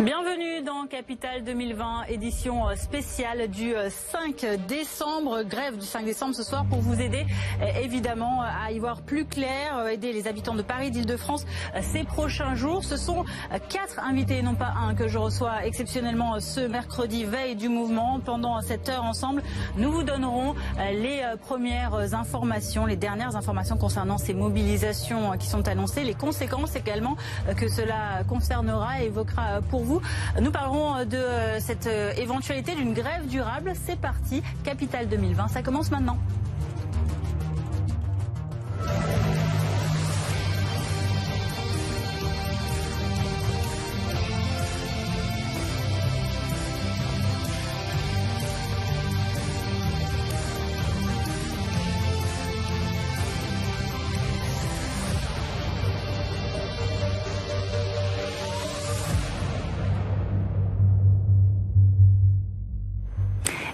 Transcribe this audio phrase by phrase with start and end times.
[0.00, 0.27] Bienvenue
[0.64, 3.72] dans Capital 2020, édition spéciale du
[4.12, 5.42] 5 décembre.
[5.42, 7.26] Grève du 5 décembre ce soir pour vous aider
[7.82, 11.44] évidemment à y voir plus clair, aider les habitants de Paris, d'Île-de-France
[11.82, 12.84] ces prochains jours.
[12.84, 13.24] Ce sont
[13.68, 18.20] quatre invités, non pas un, que je reçois exceptionnellement ce mercredi, veille du mouvement.
[18.20, 19.42] Pendant cette heure ensemble,
[19.76, 26.04] nous vous donnerons les premières informations, les dernières informations concernant ces mobilisations qui sont annoncées,
[26.04, 27.16] les conséquences également
[27.56, 30.00] que cela concernera et évoquera pour vous
[30.40, 31.24] nous parlerons de
[31.60, 33.72] cette éventualité d'une grève durable.
[33.74, 36.18] C'est parti, Capital 2020, ça commence maintenant.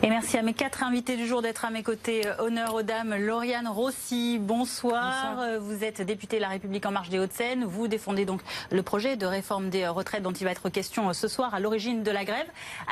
[0.04, 2.24] Et merci à mes quatre invités du jour d'être à mes côtés.
[2.38, 5.34] Honneur aux dames, Lauriane Rossi, bonsoir.
[5.34, 5.60] bonsoir.
[5.60, 7.64] Vous êtes députée de La République en marche des Hauts-de-Seine.
[7.64, 11.26] Vous défendez donc le projet de réforme des retraites dont il va être question ce
[11.26, 12.44] soir à l'origine de la grève.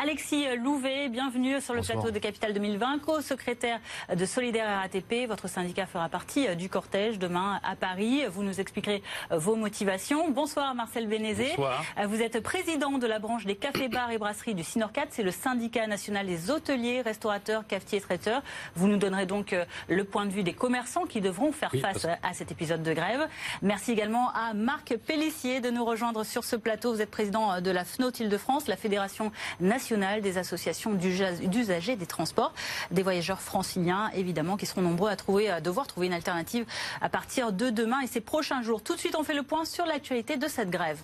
[0.02, 1.98] Alexis Louvet, bienvenue sur le bonsoir.
[1.98, 3.78] plateau de Capital 2020, co-secrétaire
[4.16, 5.28] de Solidaire RATP.
[5.28, 8.22] Votre syndicat fera partie du cortège demain à Paris.
[8.32, 10.30] Vous nous expliquerez vos motivations.
[10.30, 11.48] Bonsoir Marcel Bénézé.
[11.58, 11.84] Bonsoir.
[12.06, 15.04] Vous êtes président de la branche des cafés, bars et brasseries du Sinorcat.
[15.10, 18.42] C'est le syndicat national des hôteliers restaurateurs, cafetiers, traiteurs.
[18.74, 19.54] Vous nous donnerez donc
[19.88, 22.92] le point de vue des commerçants qui devront faire Oui, face à cet épisode de
[22.92, 23.28] grève.
[23.60, 26.92] Merci également à Marc Pellissier de nous rejoindre sur ce plateau.
[26.94, 32.06] Vous êtes président de la FNOT Île-de-France, la Fédération nationale des associations d'usa- d'usagers des
[32.06, 32.52] transports,
[32.90, 36.64] des voyageurs franciliens, évidemment, qui seront nombreux à, trouver, à devoir trouver une alternative
[37.00, 38.82] à partir de demain et ces prochains jours.
[38.82, 40.98] Tout de suite, on fait le point sur l'actualité de cette grève.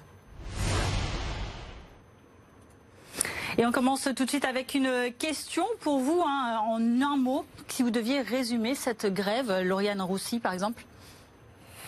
[3.60, 7.44] Et on commence tout de suite avec une question pour vous, hein, en un mot,
[7.66, 10.84] si vous deviez résumer cette grève, Lauriane Roussy par exemple,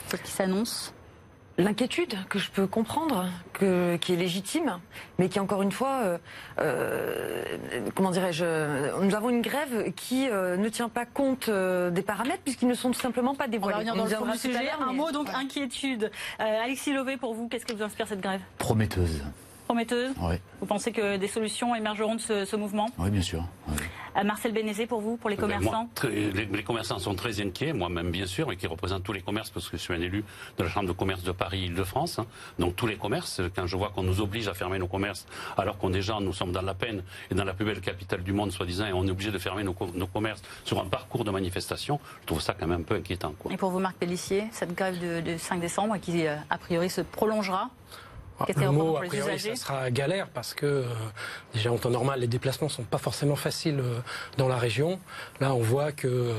[0.09, 0.93] celle qui s'annonce.
[1.59, 4.79] L'inquiétude que je peux comprendre, que, qui est légitime,
[5.19, 6.19] mais qui encore une fois, euh,
[6.59, 7.45] euh,
[7.95, 12.43] comment dirais-je, nous avons une grève qui euh, ne tient pas compte euh, des paramètres
[12.43, 13.75] puisqu'ils ne sont tout simplement pas On va dévoilés.
[13.77, 14.71] revenir dans le fond du sujet.
[14.81, 16.11] Un mais- mot donc inquiétude.
[16.41, 18.41] Euh, Alexis Lové, pour vous, qu'est-ce que vous inspire cette grève?
[18.59, 19.23] Prometteuse.
[19.75, 23.45] Prometteuse Oui, Vous pensez que des solutions émergeront de ce, ce mouvement oui bien sûr.
[23.69, 23.77] oui.
[24.17, 27.15] Euh, Marcel Bénézé, pour vous, pour les Ben, moi, commerçants très- les, les commerçants sont
[27.15, 29.95] très inquiets, moi-même bien sûr, et qui représentent tous les commerces, parce que je suis
[29.95, 30.25] un élu
[30.59, 32.19] de la Chambre de commerce de Paris-Île-de-France.
[32.19, 32.27] hein.
[32.59, 35.25] Donc tous les commerces, quand je vois qu'on nous oblige à fermer nos commerces,
[35.57, 38.33] alors qu'on déjà nous sommes dans la peine et dans la plus belle capitale du
[38.33, 41.23] monde, soi-disant, et on est obligé de fermer nos, co- nos commerces sur un parcours
[41.23, 43.33] de manifestation, je trouve ça quand même un peu inquiétant.
[43.39, 43.53] Quoi.
[43.53, 46.91] Et pour vous, Marc Pellissier, cette grève de, de 5 décembre qui, euh, a priori,
[46.91, 47.71] se prolongera
[48.47, 50.85] Ça Le mot, pour a priori, usagers ça sera galère parce que euh,
[51.53, 54.01] déjà en temps normal, les déplacements sont pas forcément faciles euh,
[54.39, 54.99] dans la région.
[55.41, 56.33] Là, on voit que euh,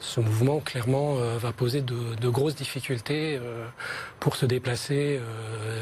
[0.00, 3.38] ce mouvement clairement va poser de, de grosses difficultés
[4.18, 5.20] pour se déplacer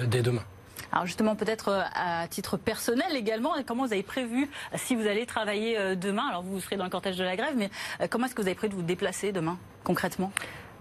[0.08, 0.42] dès demain.
[0.90, 5.94] Alors justement, peut-être à titre personnel également, comment vous avez prévu, si vous allez travailler
[5.94, 7.70] demain, alors vous serez dans le cortège de la grève, mais
[8.10, 10.32] comment est-ce que vous avez prévu de vous déplacer demain, concrètement?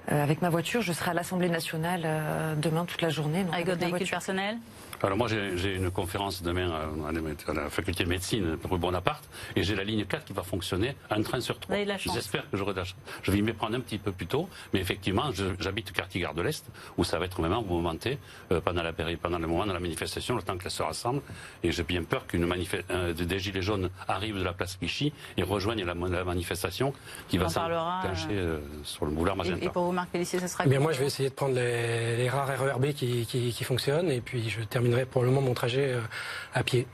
[0.08, 3.44] Avec ma voiture, je serai à l'Assemblée nationale euh, demain toute la journée.
[3.44, 4.18] donc Avec avec votre véhicule voiture.
[4.18, 4.58] personnel?
[5.04, 8.80] Alors moi j'ai j'ai une conférence demain à la, à la faculté de médecine rue
[8.80, 9.24] Bonaparte
[9.56, 11.76] et j'ai la ligne 4 qui va fonctionner un train sur trois.
[12.16, 12.98] J'espère que j'aurai de la chance.
[13.22, 15.26] Je vais y me prendre un petit peu plus tôt, mais effectivement
[15.60, 16.66] j'habite quartier Gare de l'Est
[16.98, 18.18] où ça va être vraiment mouvementé
[18.52, 18.92] euh, pendant la
[19.22, 21.22] pendant le moment de la manifestation, le temps qu'elle se rassemble
[21.62, 25.14] et j'ai bien peur qu'une manif- euh, des gilets jaunes arrivent de la place Clichy
[25.38, 26.92] et rejoignent la, la manifestation
[27.30, 29.64] qui On va s'enclencher euh, sur le boulevard Magenta.
[29.64, 31.56] et pour vous, Marc Pellissier, ce sera Eh bien, moi, je vais essayer de prendre
[31.56, 35.42] les, les rares RERB qui, qui, qui fonctionnent et puis je terminerai pour le moment
[35.42, 36.02] mon trajet euh,
[36.54, 36.88] à pied.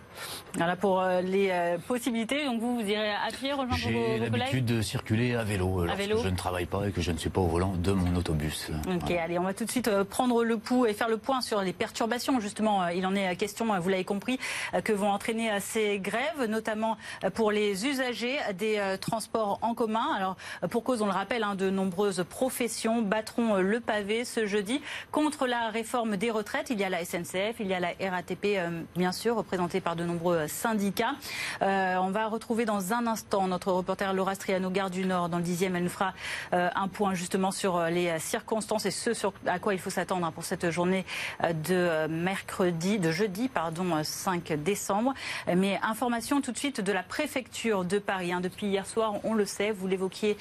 [0.56, 2.46] Voilà pour euh, les euh, possibilités.
[2.46, 5.44] Donc vous, vous irez à pied rejoindre vos, J'ai vos collègues l'habitude de circuler à
[5.44, 7.74] vélo lorsque vélo je ne travaille pas et que je ne suis pas au volant
[7.75, 8.69] de mon autobus.
[8.88, 9.24] Ok, Voilà.
[9.24, 11.62] allez, on va tout de suite euh, prendre le pouls et faire le point sur
[11.62, 12.40] les perturbations.
[12.40, 14.40] Justement, il en est question, vous l'avez compris,
[14.84, 16.98] que vont entraîner ces grèves, notamment
[17.33, 20.13] pour les usagers des transports en commun.
[20.16, 20.36] Alors,
[20.69, 24.81] pour cause, on le rappelle, hein, de nombreuses professions battront le pavé ce jeudi
[25.12, 26.69] contre la réforme des retraites.
[26.69, 28.57] Il y a la SNCF, il y a la RATP,
[28.95, 31.16] bien sûr, représentée par de de nombreux syndicats.
[31.62, 35.38] Euh, on va retrouver dans un instant notre reporter Laura Striano, Gare du Nord, dans
[35.38, 35.72] le 10e.
[35.76, 36.14] Elle nous fera
[36.54, 39.12] euh, un point justement sur euh, les circonstances et ce
[39.46, 41.06] à quoi il faut s'attendre hein, pour cette journée
[41.42, 45.14] de mercredi, de jeudi, pardon, 5 décembre.
[45.56, 48.34] Mais information tout de suite de la préfecture de Paris.
[48.34, 48.42] Hein.
[48.42, 50.36] Depuis hier soir, on le sait, vous l'évoquiez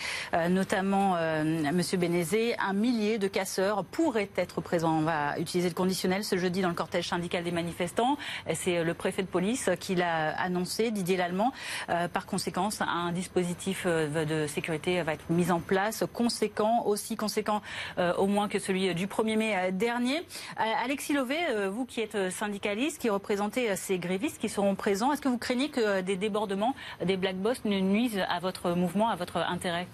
[0.49, 4.99] notamment, Monsieur Bénézé, un millier de casseurs pourraient être présents.
[4.99, 8.17] On va utiliser le conditionnel ce jeudi dans le cortège syndical des manifestants.
[8.55, 11.52] C'est le préfet de police qui l'a annoncé, Didier Lallemand.
[11.88, 17.16] Euh, par conséquent, un dispositif euh, de sécurité va être mis en place, conséquent, aussi
[17.16, 17.62] conséquent
[17.99, 20.22] euh, au moins que celui du 1er mai dernier.
[20.56, 21.37] Alexis Lové,
[21.70, 25.69] vous qui êtes syndicaliste, qui représentez ces grévistes qui seront présents, est-ce que vous craignez
[25.69, 29.87] que des débordements, des black boss ne nuisent à votre mouvement, à votre intérêt?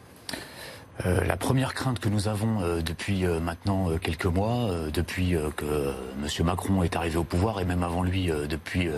[1.05, 6.47] La première crainte que nous avons depuis maintenant quelques mois, depuis que M.
[6.47, 8.89] Macron est arrivé au pouvoir et même avant lui, depuis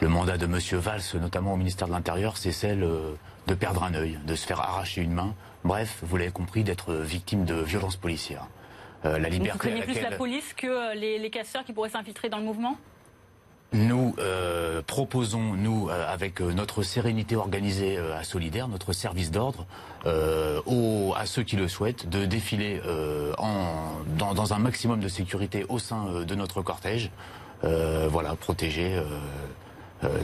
[0.00, 0.58] le mandat de M.
[0.78, 2.86] Valls, notamment au ministère de l'Intérieur, c'est celle
[3.46, 5.34] de perdre un œil, de se faire arracher une main.
[5.64, 8.46] Bref, vous l'avez compris, d'être victime de violences policières.
[9.04, 9.52] la liberté.
[9.52, 12.76] Vous craignez plus la police que les casseurs qui pourraient s'infiltrer dans le mouvement?
[13.72, 19.66] Nous euh, proposons, nous, euh, avec euh, notre sérénité organisée à Solidaire, notre service d'ordre,
[20.04, 22.80] à ceux qui le souhaitent, de défiler
[23.38, 27.10] en, dans, dans, un maximum de sécurité au sein de notre cortège.
[27.62, 29.02] voilà, protéger.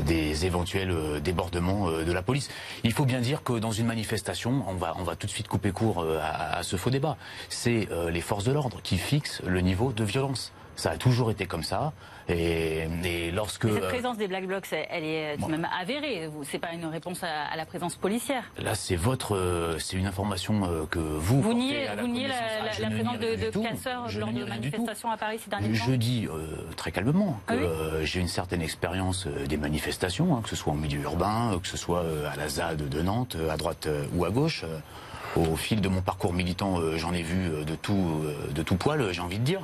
[0.04, 2.48] Des éventuels débordements de la police.
[2.84, 5.48] Il faut bien dire que dans une manifestation, on va, on va tout de suite
[5.48, 7.16] couper court à, à ce faux débat.
[7.48, 10.52] C'est les forces de l'ordre qui fixent le niveau de violence.
[10.76, 11.92] Ça a toujours été comme ça.
[12.28, 16.28] Et, lorsque cette euh, présence des black blocs, elle est tout même avérée.
[16.44, 18.44] C'est pas une réponse à, la présence policière.
[18.58, 21.40] Là, c'est votre, euh, c'est une information euh, que vous.
[21.40, 25.16] Vous niez, la, vous niez la, ah, présence de, de casseurs lors de manifestations à
[25.16, 25.84] Paris ces derniers temps.
[25.86, 26.28] Je dis
[26.76, 30.76] très calmement ah que j'ai une certaine expérience des manifestations, hein, que ce soit en
[30.76, 34.64] milieu urbain, que ce soit à la ZAD de Nantes, à droite ou à gauche.
[35.36, 39.22] Au fil de mon parcours militant, j'en ai vu de tout, de tout poil, j'ai
[39.22, 39.62] envie de dire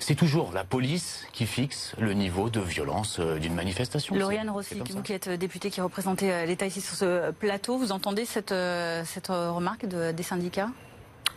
[0.00, 4.16] c'est toujours la police qui fixe le niveau de violence euh, d'une manifestation.
[4.16, 7.76] Lauriane Rossi, vous qui êtes euh, députée qui représentez euh, l'État ici sur ce plateau,
[7.76, 8.54] vous entendez cette,
[9.04, 10.70] cette remarque des syndicats?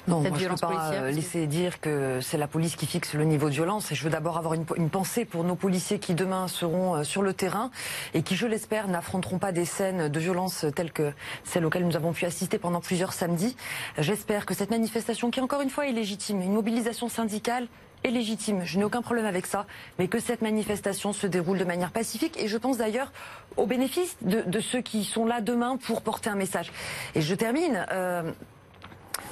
[0.08, 3.24] Non, moi, je ne peux pas laisser dire que c'est la police qui fixe le
[3.24, 3.90] niveau de violence.
[3.92, 7.22] Et je veux d'abord avoir une, une, pensée pour nos policiers qui demain seront sur
[7.22, 7.72] le terrain
[8.14, 11.14] et qui, je l'espère, n'affronteront pas des scènes de violence telles que
[11.46, 13.56] celles auxquelles nous avons pu assister pendant plusieurs samedis.
[13.98, 17.70] J'espère que cette manifestation, qui encore une fois est légitime, une mobilisation syndicale,
[18.04, 18.62] est légitime.
[18.66, 19.66] Je n'ai aucun problème avec ça,
[20.00, 22.40] mais que cette manifestation se déroule de manière pacifique.
[22.40, 23.12] Et je pense d'ailleurs
[23.58, 26.72] au bénéfice de, ceux qui sont là demain pour porter un message.
[27.16, 27.86] Et je termine.
[27.92, 28.32] Euh,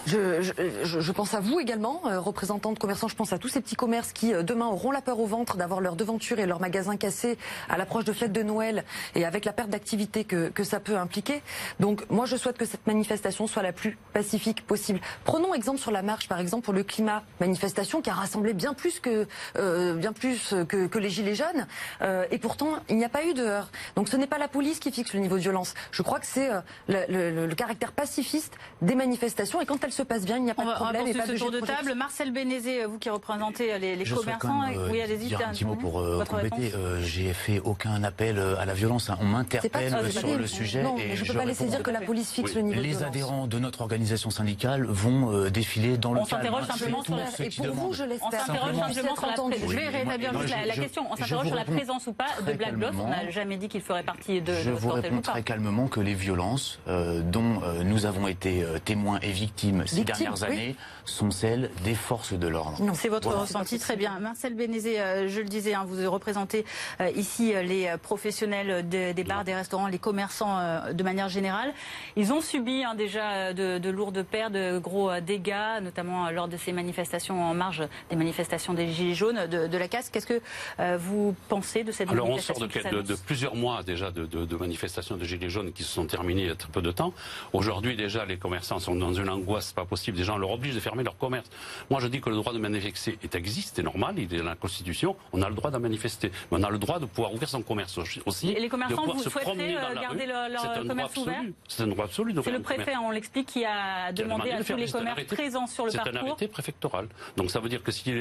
[0.07, 3.07] je, je, je, pense à vous également, euh, représentants de commerçants.
[3.07, 5.57] Je pense à tous ces petits commerces qui euh, demain auront la peur au ventre
[5.57, 7.37] d'avoir leur devanture et leur magasin cassé
[7.69, 8.83] à l'approche de fête de Noël
[9.15, 11.41] et avec la perte d'activité que, que, ça peut impliquer.
[11.79, 14.99] Donc moi, je souhaite que cette manifestation soit la plus pacifique possible.
[15.23, 18.73] Prenons exemple sur la marche, par exemple pour le climat, manifestation qui a rassemblé bien
[18.73, 19.27] plus que
[19.57, 21.67] euh, bien plus que, que, les gilets jaunes.
[22.01, 23.71] Euh, et pourtant, il n'y a pas eu de heurts.
[23.95, 25.73] Donc ce n'est pas la police qui fixe le niveau de violence.
[25.91, 26.49] Je crois que c'est
[26.87, 30.51] le, le, le, caractère pacifiste des manifestations et quand elles se passe bien, il n'y
[30.51, 31.07] a pas de problème.
[31.07, 31.93] et pas ce de tour de, table.
[31.95, 35.33] Marcel Bénézé, vous qui représentez les, les commerçants, euh, oui, allez-y.
[35.35, 36.73] Un petit mot pour euh, compléter.
[36.75, 39.09] Euh, J'ai fait aucun appel à la violence.
[39.09, 39.17] Hein.
[39.21, 40.83] On m'interpelle sur le sujet.
[40.83, 42.89] Non, et je ne peux pas laisser dire que la police fixe le niveau Les
[42.89, 43.07] de violence.
[43.07, 47.23] adhérents de notre organisation syndicale vont défiler dans le on s'interroge simplement sur la...
[47.39, 48.27] Et pour vous, je l'espère.
[48.27, 49.57] On s'interroge simplement sur la...
[49.57, 50.33] Je vais rétablir
[50.65, 51.05] la question.
[51.09, 52.93] On s'interroge sur la présence ou pas de Black Blocs.
[52.99, 56.13] On n'a jamais dit qu'il ferait partie de Je vous réponds très calmement que les
[56.13, 60.75] violences dont nous avons été témoins et victimes ces dernières années
[61.05, 62.77] sont celles des forces de l'ordre.
[62.93, 64.19] C'est votre ressenti, très bien.
[64.19, 66.65] Marcel Bénézé, euh, je le disais, hein, vous représentez
[66.99, 70.59] euh, ici euh, les professionnels des bars, des restaurants, les commerçants
[70.91, 71.73] de manière générale.
[72.15, 76.71] Ils ont subi hein, déjà de, lourdes pertes, de gros dégâts, notamment lors de ces
[76.71, 80.09] manifestations en marge des manifestations des Gilets jaunes de, la casse.
[80.09, 80.41] Qu'est-ce que
[80.97, 85.49] vous pensez de cette Alors on sort de, plusieurs mois déjà de, manifestations de Gilets
[85.49, 87.13] jaunes qui se sont terminées il y a très peu de temps.
[87.53, 90.17] Aujourd'hui déjà les commerçants sont dans une angoisse pas possible.
[90.17, 91.49] Des gens leur oblige de fermer leur commerce.
[91.89, 94.43] Moi, je dis que le droit de manifester est existe, c'est normal, il est dans
[94.43, 95.15] la Constitution.
[95.31, 97.61] On a le droit de manifester, mais on a le droit de pouvoir ouvrir son
[97.61, 98.49] commerce aussi.
[98.49, 102.35] Et les commerçants, vous souhaiterez euh, garder leur, commerce ouvert C'est un droit absolu.
[102.43, 105.93] C'est le préfet, on l'explique, qui a demandé à tous les commerces présents sur le
[105.93, 106.11] parcours.
[106.11, 107.07] C'est un arrêté préfectoral.
[107.37, 108.11] Donc ça veut dire que si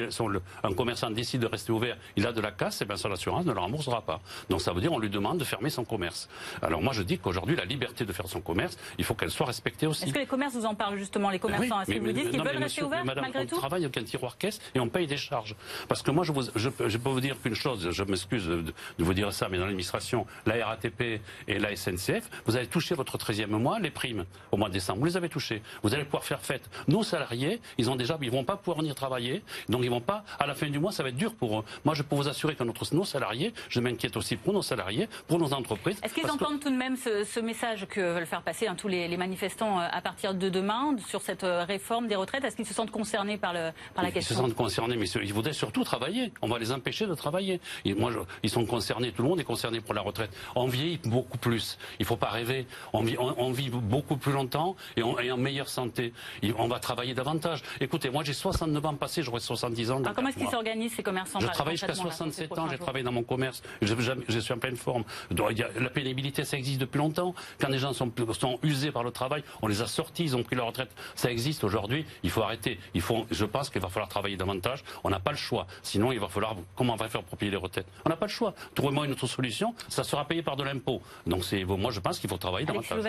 [0.63, 3.45] un commerçant décide de rester ouvert, il a de la casse, et bien son assurance
[3.45, 4.21] ne le remboursera pas.
[4.49, 6.29] Donc ça veut dire on lui demande de fermer son commerce.
[6.61, 9.47] Alors moi je dis qu'aujourd'hui la liberté de faire son commerce, il faut qu'elle soit
[9.47, 10.05] respectée aussi.
[10.05, 11.81] Est-ce que les commerces vous en parlent justement les commerçants.
[11.81, 12.59] Est-ce que vous dites qu'ils veulent
[13.05, 15.55] malgré tout On travaille avec un tiroir caisse et on paye des charges.
[15.87, 19.13] Parce que moi, je, vous, je, peux vous dire qu'une chose, je m'excuse de, vous
[19.13, 23.47] dire ça, mais dans l'administration, la RATP et la SNCF, vous avez touché votre 13e
[23.47, 24.99] mois, les primes au mois de décembre.
[24.99, 25.61] Vous les avez touchées.
[25.83, 26.69] Vous allez pouvoir faire fête.
[26.87, 30.23] Nos salariés, ils ont déjà, ils vont pas pouvoir venir travailler, donc ils vont pas.
[30.39, 31.63] À la fin du mois, ça va être dur pour eux.
[31.85, 35.07] Moi, je peux vous assurer que notre, nos salariés, je m'inquiète aussi pour nos salariés,
[35.27, 35.99] pour nos entreprises.
[36.03, 39.17] Est-ce qu'ils entendent tout de même ce, message que veulent faire passer hein, tous les,
[39.17, 42.43] manifestants euh, à partir de demain sur cette euh, réforme des retraites?
[42.51, 45.07] Est-ce qu'ils se sentent concernés par, le, par la question Ils se sentent concernés, mais
[45.07, 46.33] ils voudraient surtout travailler.
[46.41, 47.61] On va les empêcher de travailler.
[47.85, 48.11] moi,
[48.43, 49.13] ils sont concernés.
[49.13, 50.31] Tout le monde est concerné pour la retraite.
[50.53, 51.77] On vieillit beaucoup plus.
[51.97, 52.67] Il ne faut pas rêver.
[52.91, 56.11] On vit, on, vit, beaucoup plus longtemps et, on, en meilleure santé.
[56.57, 57.63] On va travailler davantage.
[57.79, 60.01] Écoutez, moi j'ai 69 ans passés, j'aurai 70 ans.
[60.13, 63.23] comment est-ce qu'ils s'organisent ces commerçants Je travaille jusqu'à 67 ans, j'ai travaillé dans mon
[63.23, 63.93] commerce, je,
[64.27, 65.03] je, suis en pleine forme.
[65.29, 67.33] la pénibilité, ça existe depuis longtemps.
[67.59, 70.43] Quand les gens sont, sont usés par le travail, on les a sortis, ils ont
[70.43, 70.91] pris leur retraite.
[71.15, 72.79] Ça existe aujourd'hui, il faut arrêter.
[72.93, 74.83] Il faut, je pense qu'il va falloir travailler davantage.
[75.03, 75.67] On n'a pas le choix.
[75.83, 76.55] Sinon, il va falloir.
[76.75, 77.87] Comment on va faire pour payer les retraites?
[78.05, 78.53] On n'a pas le choix.
[78.75, 81.01] Trouvez-moi une autre solution, ça sera payé par de l'impôt.
[81.25, 83.03] Donc, c'est, moi, je pense qu'il faut travailler davantage.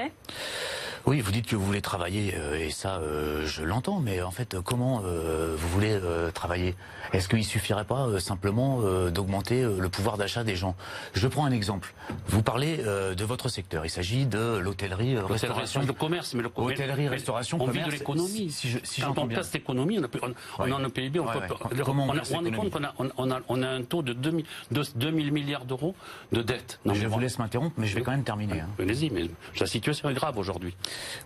[1.04, 4.30] Oui, vous dites que vous voulez travailler, euh, et ça, euh, je l'entends, mais en
[4.30, 5.98] fait, comment euh, vous voulez
[6.32, 6.76] travailler?
[7.12, 10.76] Est-ce qu'il suffirait pas simplement d'augmenter le pouvoir d'achat des gens?
[11.12, 11.92] Je prends un exemple.
[12.28, 13.84] Vous parlez de votre secteur.
[13.84, 16.80] Il s'agit de l'hôtellerie, restauration, le commerce, mais le commerce.
[16.80, 17.78] Hôtellerie, restauration, on commerce.
[17.78, 18.50] vit de l'économie.
[18.50, 19.43] Si je, si Quand on bien.
[19.43, 21.41] cette économie, on a, on, on a un PIB, on, peut,
[21.85, 24.45] Comment on, on est compte qu'on a, on, a, on a un taux de 2000,
[24.71, 25.95] 2000 milliards d'euros
[26.33, 26.81] de dette.
[26.85, 28.61] Non, je vous laisse m'interrompre, mais je vais quand même terminer.
[28.61, 28.69] Hein.
[28.79, 30.75] Allez-y, mais la situation est grave aujourd'hui.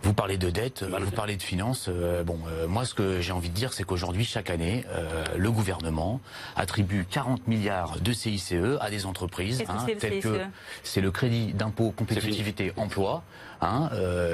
[0.03, 1.87] Vous parlez de dette, vous parlez de finances.
[1.89, 5.23] Euh, bon, euh, moi, ce que j'ai envie de dire, c'est qu'aujourd'hui, chaque année, euh,
[5.35, 6.21] le gouvernement
[6.55, 10.39] attribue 40 milliards de CICE à des entreprises, hein, telles que
[10.83, 13.23] c'est le crédit d'impôt compétitivité emploi,
[13.61, 13.89] hein,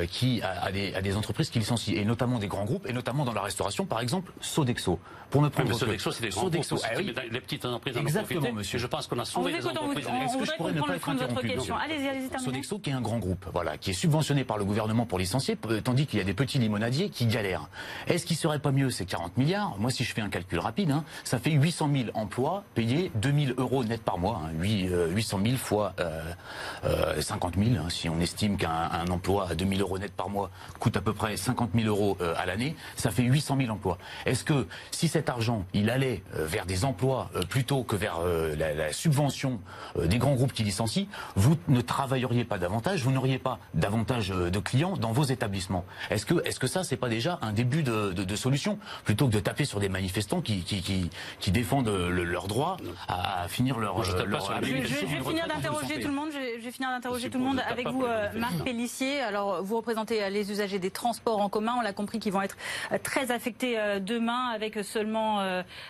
[0.09, 3.33] qui a, des, des, entreprises qui licencient, et notamment des grands groupes, et notamment dans
[3.33, 4.99] la restauration, par exemple, Sodexo.
[5.33, 6.87] Pour ne prendre Sodexo, c'est des grands Sodexo, groupes.
[6.91, 7.01] Ah
[7.31, 8.77] les petites entreprises Exactement, en monsieur.
[8.77, 10.05] Je pense qu'on a sauvé les entreprises.
[10.05, 13.17] Est-ce que je pourrais ne pas être interrompu Allez-y, allez-y, Sodexo, qui est un grand
[13.17, 16.35] groupe, voilà, qui est subventionné par le gouvernement pour licencier, tandis qu'il y a des
[16.35, 17.67] petits limonadiers qui galèrent.
[18.07, 20.91] Est-ce qu'il serait pas mieux ces 40 milliards Moi, si je fais un calcul rapide,
[20.91, 24.41] hein, ça fait 800 000 emplois payés 2000 euros net par mois.
[24.45, 27.83] Hein, 800 000 fois euh, 50 euh, 000.
[27.83, 31.13] Hein, si on estime qu'un emploi à 2000 euros net par mois coûte à peu
[31.13, 33.97] près 50 000 euros euh, à l'année, ça fait 800 000 emplois.
[34.25, 38.19] Est-ce que si cet argent, il allait euh, vers des emplois plutôt que vers
[38.57, 39.59] la, la, subvention
[39.97, 44.59] des grands groupes qui licencient, vous ne travailleriez pas davantage, vous n'auriez pas davantage de
[44.59, 45.85] clients dans vos établissements?
[46.09, 49.27] Est-ce que, est-ce que ça, c'est pas déjà un début de, de, de, solution plutôt
[49.27, 52.77] que de taper sur des manifestants qui, qui, qui, qui défendent le, leur droit
[53.07, 54.03] à, à finir leur.
[54.03, 56.29] je, leur, je, je, je, vais finir d'interroger tout le monde.
[56.31, 59.02] Je vais finir d'interroger tout le monde avec vous, euh, Marc Pellissier.
[59.25, 61.75] Alors, vous représentez euh, les usagers des transports en commun.
[61.77, 62.57] On l'a compris qu'ils vont être
[62.91, 65.41] euh, très affectés demain avec seulement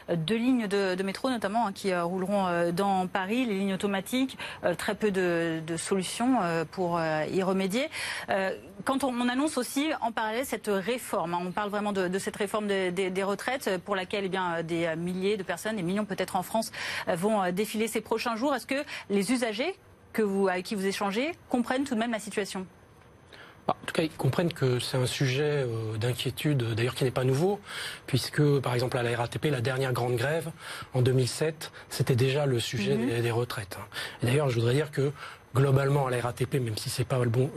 [0.09, 4.37] deux lignes de, métro, notamment, hein, qui rouleront dans Paris, les lignes automatiques.
[4.77, 6.37] Très peu de, solutions
[6.71, 7.89] pour y remédier.
[8.85, 12.35] Quand on, on annonce aussi en parallèle cette réforme, hein, on parle vraiment de, cette
[12.35, 16.43] réforme des, retraites pour laquelle eh bien, des milliers de personnes, des millions peut-être en
[16.43, 16.71] France,
[17.07, 18.55] vont défiler ces prochains jours.
[18.55, 19.75] Est-ce que les usagers
[20.49, 22.65] avec qui vous échangez comprennent tout de même la situation?
[23.67, 27.23] En tout cas, ils comprennent que c'est un sujet euh, d'inquiétude, d'ailleurs qui n'est pas
[27.23, 27.59] nouveau,
[28.07, 30.51] puisque par exemple à la RATP, la dernière grande grève
[30.93, 33.21] en 2007, c'était déjà le sujet mhm.
[33.21, 33.77] des, retraites.
[33.79, 33.85] Hein.
[34.21, 35.11] D'ailleurs, je voudrais dire que
[35.55, 37.49] globalement à la RATP, même si c'est pas le bon,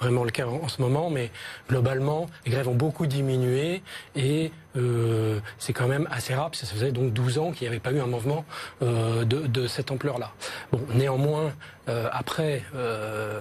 [0.00, 1.30] vraiment le cas en, ce moment, mais
[1.68, 3.82] globalement, les grèves ont beaucoup diminué
[4.16, 7.80] et euh, c'est quand même assez rare, ça faisait donc 12 ans qu'il n'y avait
[7.80, 8.44] pas eu un mouvement
[8.82, 10.32] euh, de, de, cette ampleur-là.
[10.72, 11.52] Bon, néanmoins,
[11.88, 13.40] euh, après, euh,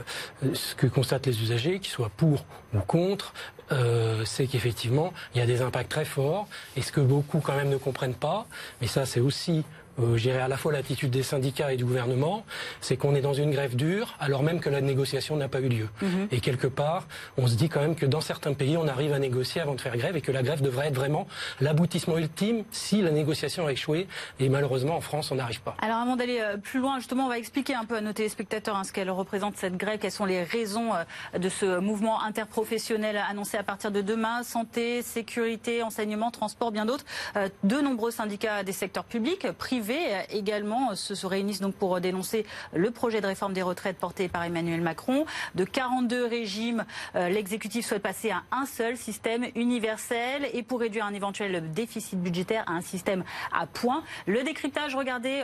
[0.53, 3.33] ce que constatent les usagers, qu'ils soient pour ou contre,
[3.71, 6.47] euh, c'est qu'effectivement, il y a des impacts très forts.
[6.75, 8.47] Et ce que beaucoup quand même ne comprennent pas,
[8.81, 9.63] mais ça c'est aussi
[9.99, 12.45] euh, à la fois l'attitude des syndicats et du gouvernement,
[12.81, 15.69] c'est qu'on est dans une grève dure, alors même que la négociation n'a pas eu
[15.69, 15.89] lieu.
[16.01, 16.27] Mhm.
[16.31, 19.19] Et quelque part, on se dit quand même que dans certains pays, on arrive à
[19.19, 21.27] négocier avant de faire grève et que la grève devrait être vraiment
[21.61, 24.07] l'aboutissement ultime si la négociation a échoué.
[24.39, 25.75] Et malheureusement, en France, on n'arrive pas.
[25.81, 28.75] Alors avant d'aller euh, plus loin, justement, on va expliquer un peu à nos téléspectateurs
[28.75, 33.17] hein, ce qu'elle représente cette grève, quelles sont les raisons euh, de ce mouvement interprofessionnel
[33.29, 37.05] annoncé à partir de demain, santé, sécurité, enseignement, transport, bien d'autres.
[37.35, 42.45] Euh, de nombreux syndicats des secteurs publics, privés, euh, également se, réunissent donc pour dénoncer
[42.73, 45.25] le projet de réforme des retraites porté par Emmanuel Macron.
[45.55, 51.05] De 42 régimes, euh, l'exécutif souhaite passer à un seul système universel et pour réduire
[51.05, 54.03] un éventuel déficit budgétaire à un système à points.
[54.25, 55.43] Le décryptage, regardez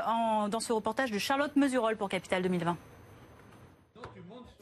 [0.49, 2.77] dans ce reportage de Charlotte Mesurol pour Capital 2020.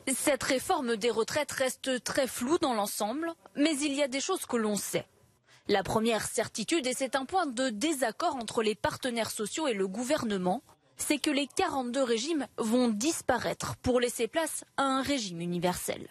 [0.08, 4.46] Cette réforme des retraites reste très floue dans l'ensemble, mais il y a des choses
[4.46, 5.06] que l'on sait.
[5.68, 9.88] La première certitude, et c'est un point de désaccord entre les partenaires sociaux et le
[9.88, 10.64] gouvernement,
[10.98, 16.08] c'est que les 42 régimes vont disparaître pour laisser place à un régime universel.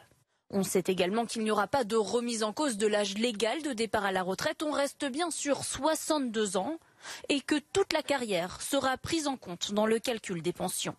[0.52, 3.73] On sait également qu'il n'y aura pas de remise en cause de l'âge légal de
[3.73, 4.64] départ à la retraite.
[4.64, 6.78] On reste bien sur 62 ans
[7.28, 10.97] et que toute la carrière sera prise en compte dans le calcul des pensions.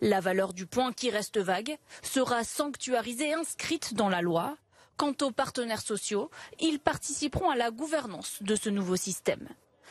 [0.00, 4.56] La valeur du point qui reste vague sera sanctuarisée inscrite dans la loi.
[4.98, 6.28] Quant aux partenaires sociaux,
[6.58, 9.48] ils participeront à la gouvernance de ce nouveau système.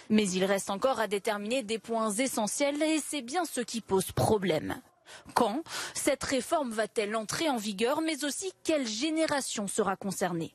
[0.09, 4.11] Mais il reste encore à déterminer des points essentiels et c'est bien ce qui pose
[4.11, 4.81] problème.
[5.33, 10.53] Quand cette réforme va-t-elle entrer en vigueur, mais aussi quelle génération sera concernée?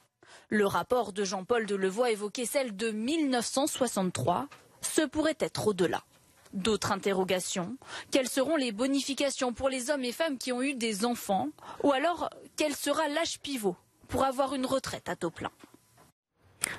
[0.50, 4.48] Le rapport de Jean-Paul Delevoye évoquait celle de 1963.
[4.82, 6.04] Ce pourrait être au-delà.
[6.52, 7.78] D'autres interrogations?
[8.10, 11.48] Quelles seront les bonifications pour les hommes et femmes qui ont eu des enfants?
[11.84, 12.28] Ou alors,
[12.58, 13.76] quel sera l'âge pivot?
[14.12, 15.50] Pour avoir une retraite à taux plein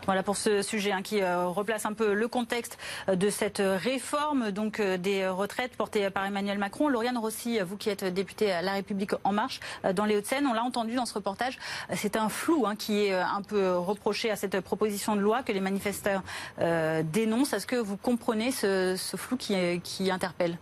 [0.06, 2.78] voilà pour ce sujet hein, qui euh, replace un peu le contexte
[3.10, 6.88] euh, de cette réforme donc euh, des retraites portée par Emmanuel Macron.
[6.88, 9.60] Lauriane Rossi, vous qui êtes députée à La République En Marche
[9.94, 11.58] dans les Hauts-de-Seine, on l'a entendu dans ce reportage,
[11.96, 15.52] c'est un flou hein, qui est un peu reproché à cette proposition de loi que
[15.52, 16.22] les manifestants
[16.60, 17.54] dénoncent.
[17.54, 20.58] Est-ce que vous comprenez ce, flou qui, qui interpelle?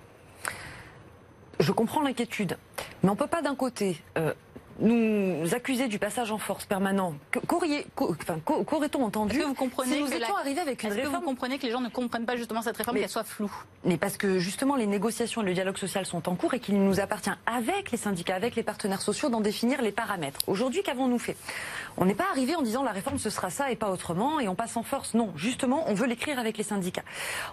[1.59, 2.57] Je comprends l'inquiétude,
[3.03, 4.01] mais on ne peut pas d'un côté
[4.79, 7.13] nous accuser du passage en force permanent,
[7.47, 11.13] qu'aurait-on entendu que vous comprenez si nous étions arrivés avec une réforme...
[11.13, 13.51] que vous comprenez que les gens ne comprennent pas justement cette réforme, qu'elle soit floue
[13.85, 16.81] Mais parce que justement les négociations et le dialogue social sont en cours et qu'il
[16.83, 20.39] nous appartient avec les syndicats, avec les partenaires sociaux d'en définir les paramètres.
[20.47, 21.37] Aujourd'hui, qu'avons-nous fait?
[21.98, 24.48] On n'est pas arrivé en disant la réforme ce sera ça et pas autrement et
[24.48, 25.13] on passe en force.
[25.13, 27.03] Non, justement, on veut l'écrire avec les syndicats.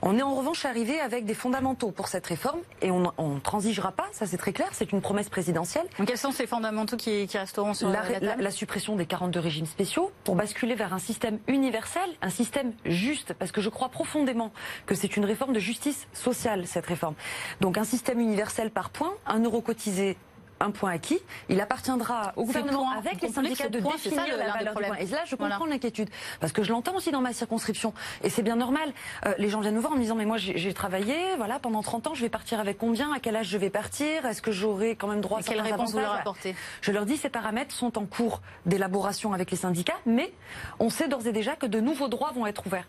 [0.02, 3.92] On est en revanche arrivé avec des fondamentaux pour cette réforme et on ne transigera
[3.92, 5.86] pas, ça c'est très clair, c'est une promesse présidentielle.
[5.98, 8.02] Donc quels sont ces fondamentaux qui qui, resteront sur la,
[8.36, 13.34] la, suppression des 42 régimes spéciaux pour basculer vers un système universel, un système juste,
[13.34, 14.52] parce que je crois profondément
[14.86, 17.14] que c'est une réforme de justice sociale, cette réforme.
[17.60, 20.16] Donc un système universel par point, un euro cotisé
[20.60, 21.18] un point acquis.
[21.48, 24.96] Il appartiendra au gouvernement avec les syndicats de définir la valeur du point.
[24.96, 26.08] Et là, je comprends l'inquiétude
[26.40, 28.92] parce que je l'entends aussi dans ma circonscription et c'est bien normal.
[29.26, 31.82] Euh, les gens viennent nous voir en me disant mais moi j'ai travaillé, voilà, pendant
[31.82, 34.52] 30 ans, je vais partir avec combien À quel âge je vais partir Est-ce que
[34.52, 36.54] j'aurai quand même droit à Quelle réponse vous leur apportez?
[36.80, 40.32] Je leur dis ces paramètres sont en cours d'élaboration avec les syndicats, mais
[40.78, 42.86] on sait d'ores et déjà que de nouveaux droits vont être ouverts.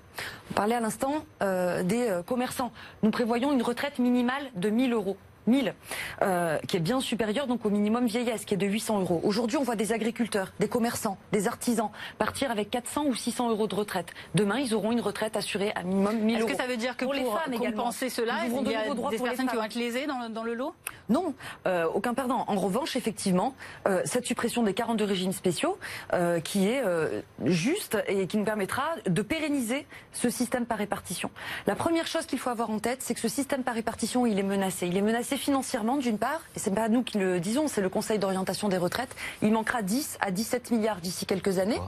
[0.51, 2.71] On parlait à l'instant euh, des euh, commerçants.
[3.03, 5.17] Nous prévoyons une retraite minimale de 1000 euros.
[5.47, 5.73] 1000,
[6.21, 9.21] euh, qui est bien supérieur donc au minimum vieillesse, qui est de 800 euros.
[9.23, 13.67] Aujourd'hui, on voit des agriculteurs, des commerçants, des artisans partir avec 400 ou 600 euros
[13.67, 14.13] de retraite.
[14.35, 16.47] Demain, ils auront une retraite assurée à minimum 1000 euros.
[16.47, 19.17] Est-ce que ça veut dire que pour, les femmes compenser cela, il y a des
[19.17, 20.73] personnes qui vont être lésées dans, le lot?
[21.09, 21.33] Non,
[21.67, 22.45] euh, aucun perdant.
[22.47, 23.55] En revanche, effectivement,
[23.87, 25.77] euh, cette suppression des 42 régimes spéciaux,
[26.43, 26.83] qui est
[27.45, 31.29] juste et qui nous permettra de pérenniser ce système par répartition.
[31.67, 34.39] La première chose qu'il faut avoir en tête, c'est que ce système par répartition, il
[34.39, 34.87] est menacé.
[34.87, 37.89] Il est menacé financièrement, d'une part, et c'est pas nous qui le disons, c'est le
[37.89, 39.15] Conseil d'orientation des retraites.
[39.41, 41.79] Il manquera 10 à 17 milliards d'ici quelques années.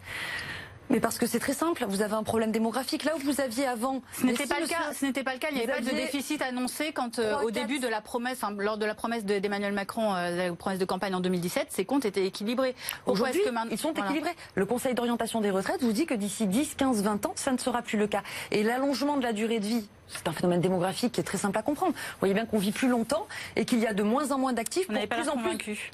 [0.91, 3.05] Mais parce que c'est très simple, vous avez un problème démographique.
[3.05, 4.01] Là où vous aviez avant...
[4.19, 5.89] Ce n'était pas, le cas, ce n'était pas le cas, il n'y avait pas de
[5.89, 9.73] déficit annoncé quand euh, au début de la promesse, hein, lors de la promesse d'Emmanuel
[9.73, 12.75] Macron, euh, la promesse de campagne en 2017, ces comptes étaient équilibrés.
[13.05, 14.35] Aujourd'hui, ils sont équilibrés.
[14.55, 17.57] Le Conseil d'orientation des retraites vous dit que d'ici 10, 15, 20 ans, ça ne
[17.57, 18.23] sera plus le cas.
[18.51, 21.57] Et l'allongement de la durée de vie c'est un phénomène démographique qui est très simple
[21.57, 21.93] à comprendre.
[21.93, 24.51] Vous voyez bien qu'on vit plus longtemps et qu'il y a de moins en moins
[24.51, 25.91] d'actifs pour plus en plus.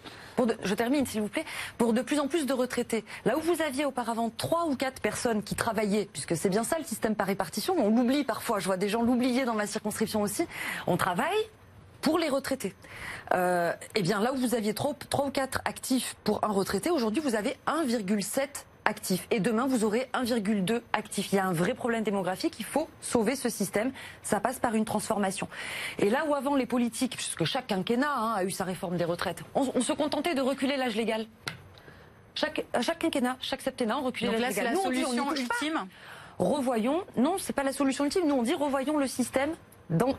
[0.63, 1.45] Je termine, s'il vous plaît.
[1.77, 3.03] Pour de plus en plus de retraités.
[3.25, 6.77] Là où vous aviez auparavant trois ou quatre personnes qui travaillaient, puisque c'est bien ça
[6.77, 8.59] le système par répartition, on l'oublie parfois.
[8.59, 10.45] Je vois des gens l'oublier dans ma circonscription aussi.
[10.85, 11.49] On travaille
[12.01, 12.73] pour les retraités.
[13.33, 17.21] Euh, eh bien, là où vous aviez trois ou quatre actifs pour un retraité, aujourd'hui
[17.21, 18.47] vous avez 1,7
[18.87, 19.27] actifs.
[19.31, 21.31] Et demain, vous aurez 1,2 actifs.
[21.31, 22.55] Il y a un vrai problème démographique.
[22.59, 23.91] Il faut sauver ce système.
[24.23, 25.47] Ça passe par une transformation.
[25.99, 29.05] Et là où avant les politiques, puisque chaque quinquennat hein, a eu sa réforme des
[29.05, 31.27] retraites, on, se contentait de reculer l'âge légal.
[32.33, 34.73] Chaque, chaque quinquennat, chaque septennat, on reculait l'âge légal.
[34.73, 35.85] la solution ultime.
[36.39, 37.03] Revoyons.
[37.17, 38.27] Non, c'est pas la solution ultime.
[38.27, 39.51] Nous, on dit revoyons le système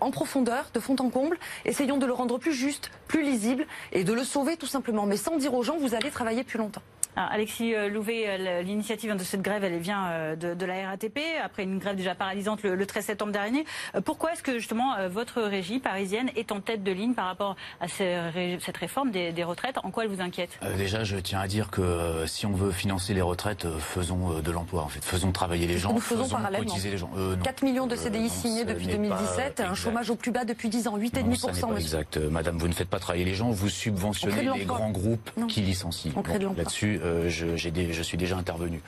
[0.00, 1.38] en profondeur, de fond en comble.
[1.64, 5.06] Essayons de le rendre plus juste, plus lisible et de le sauver tout simplement.
[5.06, 6.82] Mais sans dire aux gens, vous allez travailler plus longtemps.
[7.16, 11.64] Alexis euh, Louvet, euh, l'initiative de cette grève, elle vient euh, de, la RATP, après
[11.64, 13.64] une grève déjà paralysante le, 13 septembre dernier.
[14.04, 17.88] Pourquoi est-ce que justement votre régie parisienne est en tête de ligne par rapport à
[17.88, 19.78] cette réforme des, retraites?
[19.82, 20.58] En quoi elle vous inquiète?
[20.76, 24.82] Déjà, je tiens à dire que si on veut financer les retraites, faisons de l'emploi,
[24.82, 25.04] en fait.
[25.04, 27.10] Faisons travailler les gens, nous faisons, cotiser les gens.
[27.42, 30.98] 4 millions de CDI signés depuis 2017, un chômage au plus bas depuis 10 ans,
[30.98, 31.76] 8,5%.
[31.76, 32.18] Exact.
[32.18, 36.12] Madame, vous ne faites pas travailler les gens, vous subventionnez les grands groupes qui licencient.
[36.56, 38.80] Là-dessus, euh, je, suis déjà intervenu.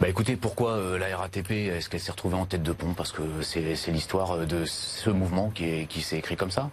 [0.00, 2.94] Bah écoutez, pourquoi euh, la RATP, est-ce qu'elle s'est retrouvée en tête de pont?
[2.94, 6.70] Parce que c'est l'histoire de ce mouvement qui, s'est écrit comme ça.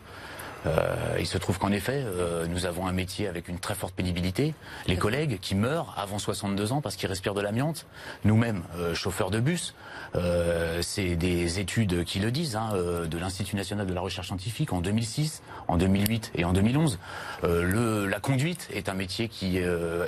[0.65, 3.95] Euh, il se trouve qu'en effet, euh, nous avons un métier avec une très forte
[3.95, 4.53] pénibilité.
[4.87, 7.87] Les collègues qui meurent avant 62 ans parce qu'ils respirent de l'amiante,
[8.25, 9.73] nous-mêmes, euh, chauffeurs de bus,
[10.81, 14.81] c'est des études qui le disent, hein, de l'Institut national de la recherche scientifique en
[14.81, 16.99] 2006, en 2008 et en 2011.
[17.43, 19.59] Le, la conduite est un métier qui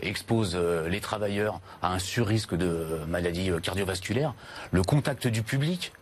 [0.02, 0.58] expose
[0.90, 4.34] les travailleurs à un surrisque de maladies cardiovasculaires.
[4.72, 5.94] Le contact du public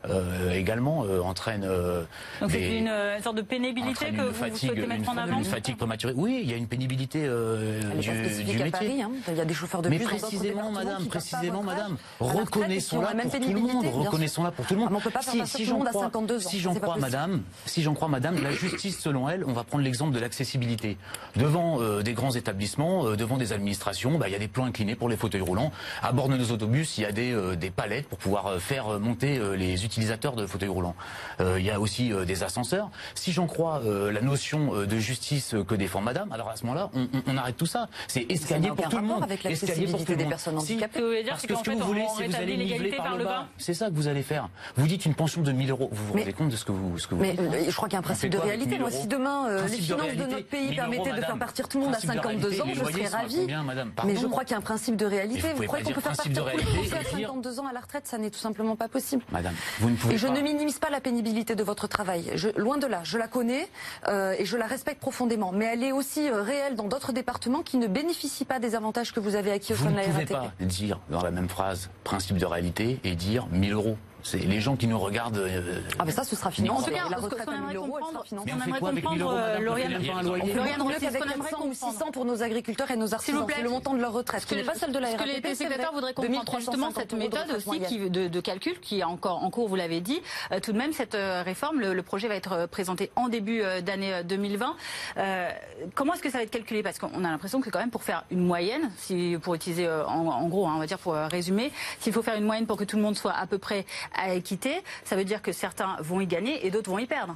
[0.54, 1.68] également entraîne...
[2.42, 6.14] Donc c'est une, sorte de pénibilité que fatigue, une, fatigue prématurée.
[6.16, 8.10] Oui, il y a une pénibilité euh, du,
[8.44, 8.72] du, métier.
[8.72, 9.12] Paris, hein.
[9.28, 13.60] Il y a des chauffeurs de Mais précisément, madame, précisément, madame, reconnaissons-la pour tout le
[13.60, 13.86] monde.
[13.92, 14.90] Reconnaissons-la pour tout le monde.
[14.92, 18.08] Ah, on peut pas faire si, j'en crois, si j'en crois, madame, si j'en crois,
[18.08, 20.98] madame, la justice, selon elle, on va prendre l'exemple de l'accessibilité.
[21.36, 24.66] Devant euh, des grands établissements, euh, devant des administrations, bah, il y a des plans
[24.66, 25.72] inclinés pour les fauteuils roulants.
[26.02, 29.40] À bord de nos autobus, il y a des, des palettes pour pouvoir faire monter
[29.56, 30.96] les utilisateurs de fauteuils roulants.
[31.40, 32.90] il y a aussi des ascenseurs.
[33.16, 36.90] Si j'en crois la notion euh, de justice que défend Madame, alors à ce moment-là,
[37.28, 37.88] on, arrête tout ça.
[38.08, 39.24] C'est escalier pour tout le monde.
[39.24, 40.24] Avec escalier pour tout le monde.
[40.24, 41.24] Des personnes handicapées.
[41.28, 43.48] parce que ce que vous voulez, c'est vous allez niveler par le bas.
[43.58, 44.50] C'est ça que vous allez faire.
[44.76, 45.90] Vous dites une pension de 1000 euros.
[45.92, 47.88] Vous vous rendez compte de ce que vous, ce que vous Mais euh, je crois
[47.88, 48.78] qu'il y a un principe de réalité.
[48.80, 51.86] Moi, si demain euh, les finances de notre pays permettaient de faire partir tout le
[51.86, 53.48] monde à 52 ans, je serais ravie.
[54.06, 55.54] Mais je crois qu'il y a un principe de réalité.
[55.56, 58.08] Vous croyez qu'on peut faire partir tout le monde à 52 ans à la retraite
[58.08, 59.24] Ça n'est tout simplement pas possible.
[59.32, 62.32] Madame, vous ne pouvez Et je ne minimise pas la pénibilité de votre travail.
[62.58, 63.68] Loin de là, je la connais
[64.08, 67.78] et je la respecte profondément, mais elle est aussi euh, réelle dans d'autres départements qui
[67.78, 70.14] ne bénéficient pas des avantages que vous avez acquis au sein de la RATP.
[70.14, 73.71] Vous ne pouvez pas dire dans la même phrase principe de réalité et dire 1000
[73.72, 73.98] euros.
[74.24, 75.38] C'est les gens qui nous regardent.
[75.38, 76.84] Euh, ah mais ça, ce sera financé.
[76.84, 78.52] En tout cas, la retraite à 1000 euros, elle sera financée.
[78.52, 80.02] Mais on fait quoi avec 1000 euros Lauriane,
[80.82, 83.46] on fait avec 400 ou 600 pour nos agriculteurs et nos artisans.
[83.50, 85.20] C'est le montant de leur retraite, ce n'est pas celle de la RATP.
[85.20, 89.44] Ce que les téléspectateurs voudraient comprendre, justement, cette méthode aussi de calcul qui est encore
[89.44, 90.22] en cours, vous l'avez dit.
[90.52, 94.24] Euh, tout de même, cette euh, réforme, le projet va être présenté en début d'année
[94.24, 94.76] 2020.
[95.96, 96.84] Comment est-ce que ça va être calculé?
[96.84, 100.48] Parce qu'on a l'impression que quand même pour faire une moyenne, si pour utiliser en
[100.48, 102.98] gros, hein, on va dire pour résumer, s'il faut faire une moyenne pour que tout
[102.98, 106.28] le monde soit à peu près à équité, ça veut dire que certains vont y
[106.28, 107.36] gagner et d'autres vont y perdre.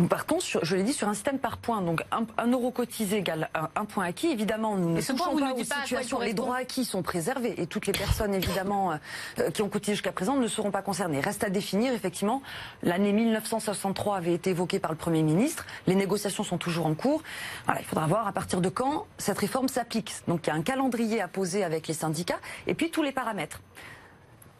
[0.00, 1.82] Nous partons, je l'ai dit, sur un système par points.
[1.82, 4.28] Donc un, euro cotisé égale un, point acquis.
[4.28, 6.20] Évidemment, nous ne touchons pas aux situations.
[6.20, 8.92] Les droits acquis sont préservés et toutes les personnes, évidemment,
[9.38, 11.20] euh, qui ont cotisé jusqu'à présent ne seront pas concernées.
[11.20, 12.40] Reste à définir, effectivement,
[12.82, 15.66] l'année 1963 avait été évoquée par le Premier ministre.
[15.86, 17.22] Les négociations sont toujours en cours.
[17.66, 20.14] Voilà, il faudra voir à partir de quand cette réforme s'applique.
[20.28, 23.12] Donc il y a un calendrier à poser avec les syndicats et puis tous les
[23.12, 23.60] paramètres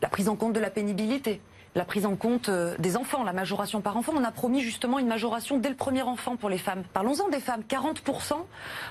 [0.03, 1.41] la prise en compte de la pénibilité,
[1.75, 4.13] la prise en compte euh, des enfants, la majoration par enfant.
[4.17, 6.83] On a promis justement une majoration dès le premier enfant pour les femmes.
[6.93, 8.35] Parlons-en des femmes, 40%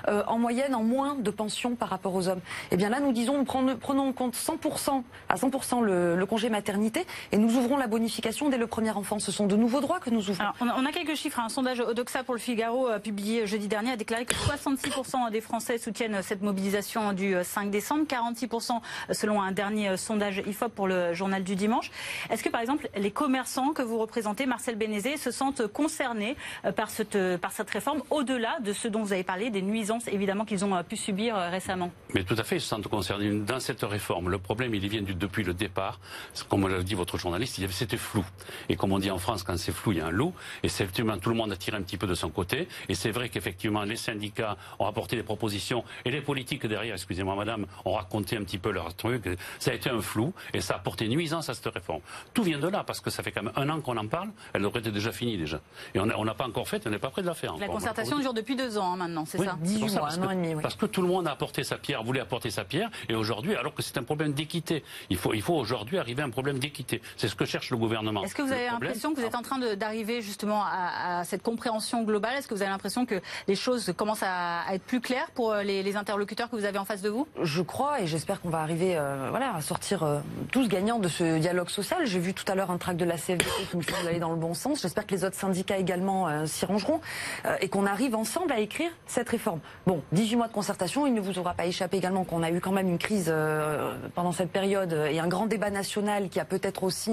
[0.08, 2.40] euh, en moyenne en moins de pension par rapport aux hommes.
[2.70, 7.06] Eh bien là, nous disons, prenons, prenons en compte 100% à 100% le, congé maternité
[7.32, 9.18] et nous ouvrons la bonification dès le premier enfant.
[9.18, 10.44] Ce sont de nouveaux droits que nous ouvrons.
[10.60, 11.40] on, a, quelques chiffres.
[11.40, 15.40] Un sondage Odoxa pour le Figaro euh, publié jeudi dernier a déclaré que 66% des
[15.40, 18.80] Français soutiennent cette mobilisation du 5 décembre, 46%
[19.12, 21.90] selon un dernier sondage IFOP pour le journal du dimanche.
[22.30, 26.72] Est-ce que par exemple les commerçants que vous représentez, Marcel Bénézé, se sentent concernés euh,
[26.72, 30.08] par cette, euh, par cette réforme, au-delà de ce dont vous avez parlé, des nuisances
[30.08, 33.40] évidemment qu'ils ont euh, pu subir récemment Mais tout à fait, ils se sentent concernés
[33.40, 34.28] dans cette réforme.
[34.28, 36.00] Le problème, il vient depuis le départ.
[36.48, 38.24] Comme l'a dit votre journaliste, c'était flou.
[38.68, 40.34] Et comme on dit en France, quand c'est flou, il y a un loup.
[40.62, 42.68] Et c'est effectivement, tout le monde a tiré un petit peu de son côté.
[42.88, 47.34] Et c'est vrai qu'effectivement, les syndicats ont apporté des propositions et les politiques derrière, excusez-moi
[47.34, 49.28] madame, ont raconté un petit peu leur truc.
[49.58, 52.00] Ça a été un flou et ça a apporté nuisance à cette réforme.
[52.34, 54.30] Tout vient de là, parce que ça fait quand même un an qu'on en parle,
[54.52, 55.60] elle aurait été déjà finie déjà.
[55.94, 57.56] Et on n'a pas encore fait, on n'est pas prêt de la faire.
[57.58, 60.36] La concertation dure depuis deux ans hein, maintenant, c'est ça 18 mois, un an et
[60.36, 60.62] demi, oui.
[60.62, 63.54] Parce que tout le monde a apporté sa pierre, voulait apporter sa pierre, et aujourd'hui,
[63.54, 66.58] alors que c'est un problème d'équité, il faut, il faut aujourd'hui arriver à un problème
[66.58, 67.00] d'équité.
[67.16, 68.24] C'est ce que cherche le gouvernement.
[68.24, 72.02] Est-ce que vous avez l'impression que vous êtes en train d'arriver justement à, cette compréhension
[72.02, 72.36] globale?
[72.36, 75.62] Est-ce que vous avez l'impression que les choses commencent à, être plus claires pour euh,
[75.62, 77.26] les, interlocuteurs que vous avez en face de vous?
[77.42, 80.20] Je crois, et j'espère qu'on va arriver euh, voilà, à sortir euh,
[80.52, 82.06] tous gagnants de ce dialogue social.
[82.06, 84.18] J'ai vu tout tout à l'heure un tract de la CFDT qui me semble aller
[84.18, 84.82] dans le bon sens.
[84.82, 87.00] J'espère que les autres syndicats également euh, s'y rangeront
[87.46, 89.60] euh, et qu'on arrive ensemble à écrire cette réforme.
[89.86, 92.60] Bon, 18 mois de concertation, il ne vous aura pas échappé également qu'on a eu
[92.60, 96.44] quand même une crise euh, pendant cette période et un grand débat national qui a
[96.44, 97.12] peut-être aussi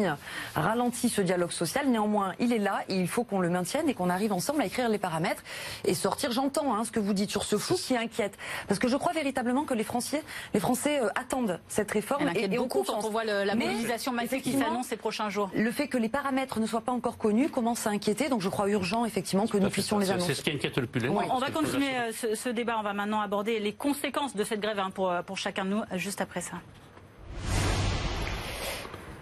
[0.56, 1.88] ralenti ce dialogue social.
[1.88, 4.66] Néanmoins, il est là, et il faut qu'on le maintienne et qu'on arrive ensemble à
[4.66, 5.44] écrire les paramètres
[5.86, 6.32] et sortir.
[6.32, 8.36] J'entends hein, ce que vous dites sur ce flou qui inquiète,
[8.68, 10.24] parce que je crois véritablement que les Français,
[10.56, 12.32] les Français attendent cette réforme.
[12.34, 15.50] Elle et, beaucoup quand on voit le, la mobilisation massive qui s'annonce ces prochains jours.
[15.56, 18.50] Le fait que les paramètres ne soient pas encore connus commence à inquiéter, donc je
[18.50, 20.28] crois urgent effectivement que nous puissions les annoncer.
[20.28, 21.08] C'est ce qui inquiète le plus.
[21.10, 22.78] on va continuer ce, ce, débat.
[22.80, 25.82] On va maintenant aborder les conséquences de cette grève hein, pour, pour chacun de nous
[25.96, 26.58] juste après ça.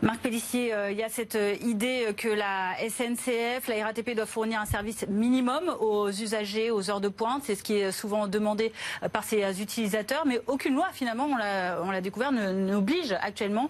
[0.05, 4.27] Marc Pellissier, euh, il y a cette euh, idée que la SNCF, la RATP doivent
[4.27, 7.41] fournir un service minimum aux usagers aux heures de pointe.
[7.43, 10.27] C'est ce qui est souvent demandé euh, par ces utilisateurs.
[10.27, 13.69] Mais aucune loi, finalement, on l'a découvert, n'oblige actuellement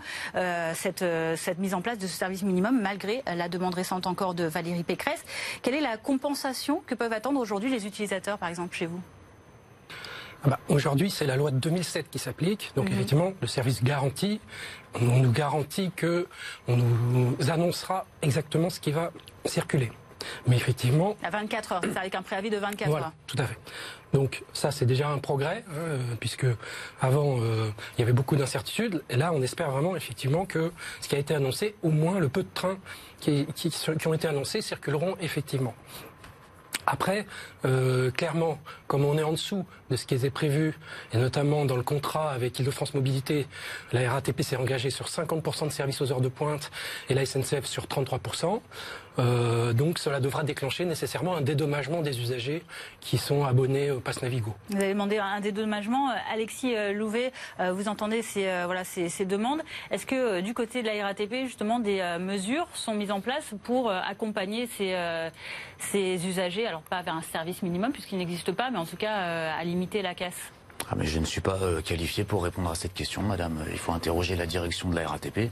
[0.73, 1.05] cette,
[1.37, 4.83] cette mise en place de ce service minimum, malgré la demande récente encore de Valérie
[4.83, 5.23] Pécresse.
[5.61, 9.01] Quelle est la compensation que peuvent attendre aujourd'hui les utilisateurs, par exemple, chez vous?
[10.45, 12.71] Ah bah, Aujourd'hui, c'est la loi de 2007 qui s'applique.
[12.75, 12.93] Donc, mhm.
[12.93, 14.39] effectivement, le service garanti,
[15.01, 16.27] on nous garantit que
[16.67, 19.11] on nous annoncera exactement ce qui va
[19.45, 19.91] circuler.
[20.47, 21.15] Mais effectivement...
[21.23, 23.57] À 24 heures, c'est avec un préavis de 24 voilà, tout à fait.
[24.13, 26.47] Donc ça, c'est déjà un progrès, hein, puisque
[27.01, 29.03] avant, euh, il y avait beaucoup d'incertitudes.
[29.09, 32.29] Et là, on espère vraiment, effectivement, que ce qui a été annoncé, au moins le
[32.29, 32.77] peu de trains
[33.19, 35.75] qui, qui, qui ont été annoncés circuleront effectivement.
[36.87, 37.25] Après,
[37.65, 40.77] euh, clairement, comme on est en dessous de ce qui était prévu,
[41.13, 43.47] et notamment dans le contrat avec Île-de-France Mobilité,
[43.91, 46.71] la RATP s'est engagée sur 50% de services aux heures de pointe
[47.09, 48.61] et la SNCF sur 33%.
[49.17, 52.63] Euh, donc cela devra déclencher nécessairement un dédommagement des usagers
[52.99, 54.53] qui sont abonnés au Pass Navigo.
[54.69, 56.09] Vous avez demandé un dédommagement.
[56.31, 59.61] Alexis euh, Louvet, euh, vous entendez ces, voilà, ces demandes.
[59.91, 63.89] Est-ce que du côté de la RATP, justement, des mesures sont mises en place pour
[63.91, 64.95] accompagner ces,
[65.79, 69.53] ces usagers, alors pas vers un service minimum puisqu'il n'existe pas, mais en tout cas
[69.57, 70.51] à limiter la casse
[70.91, 73.65] ah je ne suis pas qualifié pour répondre à cette question, madame.
[73.71, 75.49] Il faut interroger la direction de la RATP.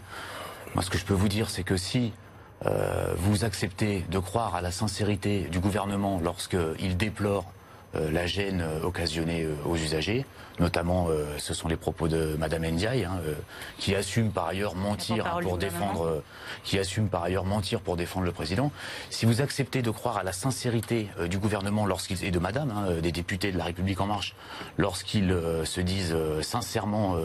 [0.76, 2.14] Moi, ce que je peux vous dire, c'est que si
[2.66, 7.46] euh, vous acceptez de croire à la sincérité du gouvernement lorsqu'il déplore
[7.96, 10.26] euh, la gêne euh, occasionnée aux usagers,
[10.60, 13.34] Notamment, euh, ce sont les propos de Madame Ndiaye, hein, euh,
[13.80, 16.24] qui assume par ailleurs mentir pour défendre, euh,
[16.64, 18.72] qui assume par ailleurs mentir pour défendre le président.
[19.10, 23.02] Si vous acceptez de croire à la sincérité du gouvernement lorsqu'il et de Madame, hein,
[23.02, 24.36] des députés de la République en marche,
[24.78, 27.18] lorsqu'ils se disent sincèrement,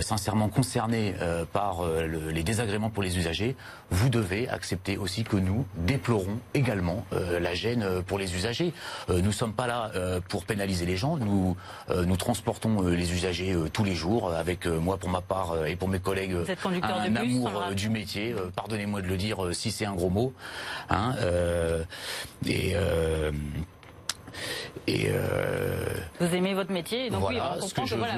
[0.00, 1.14] sincèrement concernés
[1.52, 3.54] par les désagréments pour les usagers,
[3.90, 8.72] vous devez accepter aussi que nous déplorons également la gêne pour les usagers.
[9.08, 9.92] nous ne sommes pas là
[10.28, 11.16] pour pénaliser les gens.
[11.16, 11.56] Nous,
[11.88, 15.20] nous nous transportons euh, les usagers euh, tous les jours, euh, avec moi pour ma
[15.20, 16.34] part et pour mes collègues
[16.82, 18.34] un amour du métier.
[18.54, 20.32] Pardonnez-moi de le dire si c'est un gros mot.
[20.88, 21.14] Hein,
[22.46, 22.74] et
[24.86, 25.08] et
[26.20, 28.12] vous aimez votre métier, donc oui, on comprend que, voilà,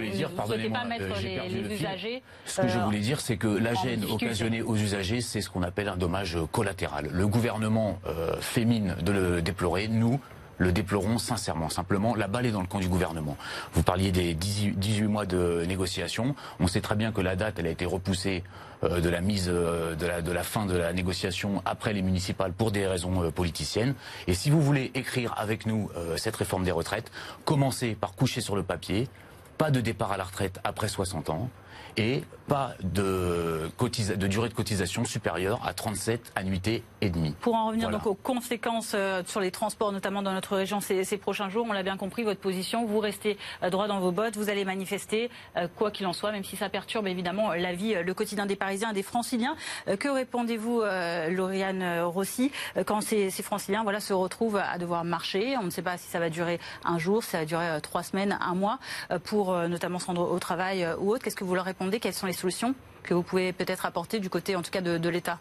[0.70, 2.22] pas mettre les, les usagers.
[2.44, 5.62] Ce que je voulais dire, c'est que la gêne occasionnée aux usagers, c'est ce qu'on
[5.62, 7.08] appelle un dommage collatéral.
[7.10, 7.98] Le gouvernement
[8.40, 9.88] fait mine de le déplorer.
[9.88, 10.20] Nous,
[10.58, 11.68] le déplorons sincèrement.
[11.70, 13.36] Simplement, la balle est dans le camp du gouvernement.
[13.72, 16.34] Vous parliez des 18 mois de négociation.
[16.60, 18.42] On sait très bien que la date, elle a été repoussée
[18.84, 22.02] euh, de la mise euh, de, la, de la fin de la négociation après les
[22.02, 23.94] municipales pour des raisons euh, politiciennes.
[24.26, 27.10] Et si vous voulez écrire avec nous cette réforme des retraites,
[27.44, 29.08] commencez par coucher sur le papier.
[29.56, 31.50] Pas de départ à la retraite après 60 ans
[31.98, 33.70] et pas de,
[34.16, 37.34] de durée de cotisation supérieure à 37 annuités et demie.
[37.40, 41.04] Pour en revenir donc aux conséquences euh, sur les transports, notamment dans notre région ces,
[41.04, 44.12] ces prochains jours, on l'a bien compris, votre position, vous restez euh, droit dans vos
[44.12, 47.74] bottes, vous allez manifester, euh, quoi qu'il en soit, même si ça perturbe évidemment la
[47.74, 49.56] vie, le quotidien des Parisiens et des Franciliens.
[49.98, 50.82] Que répondez-vous,
[51.30, 52.50] Lauriane Rossi,
[52.86, 55.56] quand ces, ces, Franciliens voilà, se retrouvent à devoir marcher?
[55.58, 58.02] On ne sait pas si ça va durer un jour, si ça va durer trois
[58.02, 58.78] semaines, un mois,
[59.24, 61.24] pour notamment se rendre au travail ou autre.
[61.24, 61.87] Qu'est-ce que vous leur répondez?
[61.96, 65.08] Quelles sont les solutions que vous pouvez peut-être apporter du côté, en tout cas, de,
[65.08, 65.38] l'État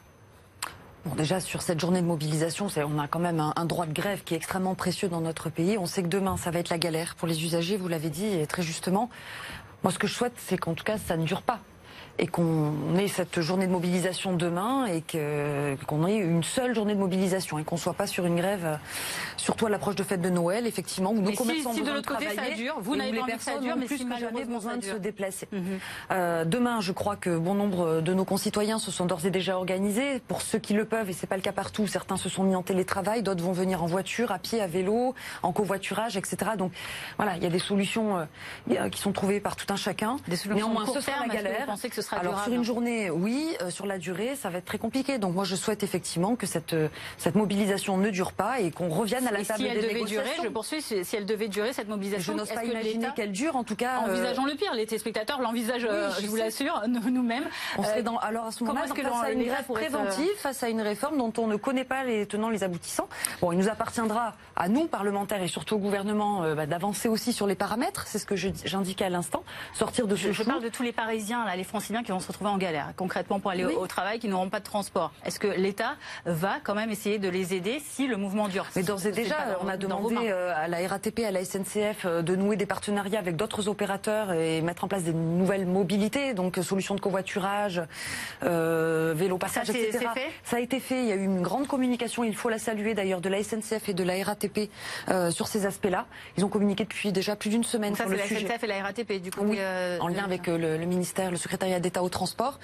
[1.05, 4.23] Bon, déjà, sur cette journée de mobilisation, on a quand même un, droit de grève
[4.23, 5.77] qui est extrêmement précieux dans notre pays.
[5.77, 8.25] On sait que demain, ça va être la galère pour les usagers, vous l'avez dit,
[8.25, 9.09] et très justement.
[9.83, 11.59] Moi, ce que je souhaite, c'est qu'en tout cas, ça ne dure pas
[12.19, 15.03] et qu'on ait cette journée de mobilisation demain et
[15.85, 18.75] qu'on ait une seule journée de mobilisation et qu'on soit pas sur une grève, euh,
[19.37, 22.27] surtout à l'approche de fête de Noël, effectivement, où nos commerçants si, de l'autre côté
[22.35, 24.83] ça dure, vous n'avez pas envie que ça dure, mais plus que jamais besoin de
[24.83, 25.47] se déplacer.
[25.51, 25.79] Mhm.
[26.11, 29.57] euh, demain, je crois que bon nombre de nos concitoyens se sont d'ores et déjà
[29.57, 30.19] organisés.
[30.27, 32.55] Pour ceux qui le peuvent, et c'est pas le cas partout, certains se sont mis
[32.55, 36.51] en télétravail, d'autres vont venir en voiture, à pied, à vélo, en covoiturage, etc.
[36.57, 36.71] Donc
[37.17, 38.27] voilà, il y a des solutions
[38.71, 40.17] euh, qui sont trouvées par tout un chacun.
[40.27, 41.59] Des solutions Néanmoins, ce sera la galère.
[41.61, 43.55] Vous pensez que ce sera Alors durable sur une journée, oui.
[43.61, 45.17] Euh, sur la durée, ça va être très compliqué.
[45.19, 48.89] Donc moi, je souhaite effectivement que cette euh, cette mobilisation ne dure pas et qu'on
[48.89, 51.25] revienne à la Et table si elle des devait durer, je poursuis, si si elle
[51.25, 53.55] devait durer cette Je mobilisation, n'ose est-ce pas que imaginer qu'elle dure.
[53.55, 57.09] En tout cas, euh, Envisageons le pire, les téléspectateurs l'envisagent, je je vous l'assure, nous-
[57.09, 57.45] nous-mêmes.
[57.77, 60.81] On serait dans, alors à ce moment-là, face à une grève préventive, face à une
[60.81, 63.07] réforme dont on ne connaît pas les tenants, les aboutissants.
[63.41, 67.33] Bon, il nous appartiendra à nous, parlementaires et surtout au gouvernement, euh, bah, d'avancer aussi
[67.33, 68.05] sur les paramètres.
[68.07, 69.43] C'est ce que je- j'indiquais à l'instant.
[69.73, 72.19] Sortir de ce Je, je parle de tous les Parisiens, là, les Franciliens qui vont
[72.19, 73.75] se retrouver en galère, concrètement pour aller au- Oui.
[73.75, 75.11] au travail, qui n'auront pas de transport.
[75.25, 78.65] Est-ce que l'État va quand même essayer de les aider si le mouvement dure?
[78.75, 82.21] Mais d'ores et déjà, on a demandé euh, à la RATP, à la SNCF euh,
[82.21, 86.57] de nouer des partenariats avec d'autres opérateurs et mettre en place des nouvelles mobilités, donc
[86.57, 87.81] euh, solutions de covoiturage,
[88.43, 90.05] euh, vélo passage, Ça, etc.
[90.13, 90.21] fait?
[90.43, 90.99] Ça a été fait.
[91.03, 92.23] Il y a eu une grande communication.
[92.23, 94.69] Il faut la saluer d'ailleurs de la SNCF et de la RATP
[95.09, 96.05] euh, sur ces aspects-là.
[96.37, 98.47] Ils ont communiqué depuis déjà plus d'une semaine Donc ça, sur le la sujet.
[98.47, 99.41] SNCF et la RATP, du coup.
[99.43, 99.59] Oui,
[99.99, 102.59] en lien avec le, le ministère, le secrétariat d'État au transport.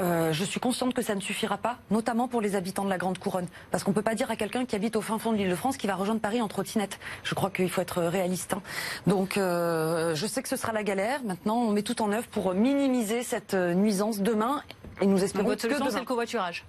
[0.00, 2.98] Euh, je suis consciente que ça ne suffira pas, notamment pour les habitants de la
[2.98, 3.46] Grande Couronne.
[3.70, 5.48] Parce qu'on ne peut pas dire à quelqu'un qui habite au fin fond de l'île
[5.48, 6.98] de France qu'il va rejoindre Paris en trottinette.
[7.24, 8.52] Je crois qu'il faut être réaliste.
[8.52, 8.62] hein.
[9.06, 11.22] Donc euh, je sais que ce sera la galère.
[11.24, 14.62] Maintenant, on met tout en œuvre pour minimiser cette euh, nuisance demain.
[15.00, 16.64] Et nous espérons votre que solution, c'est le covoiturage.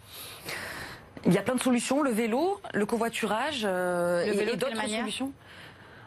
[1.26, 4.56] Il y a plein de solutions, le vélo, le covoiturage euh, Le et- vélo, et,
[4.58, 5.32] d'autres solutions.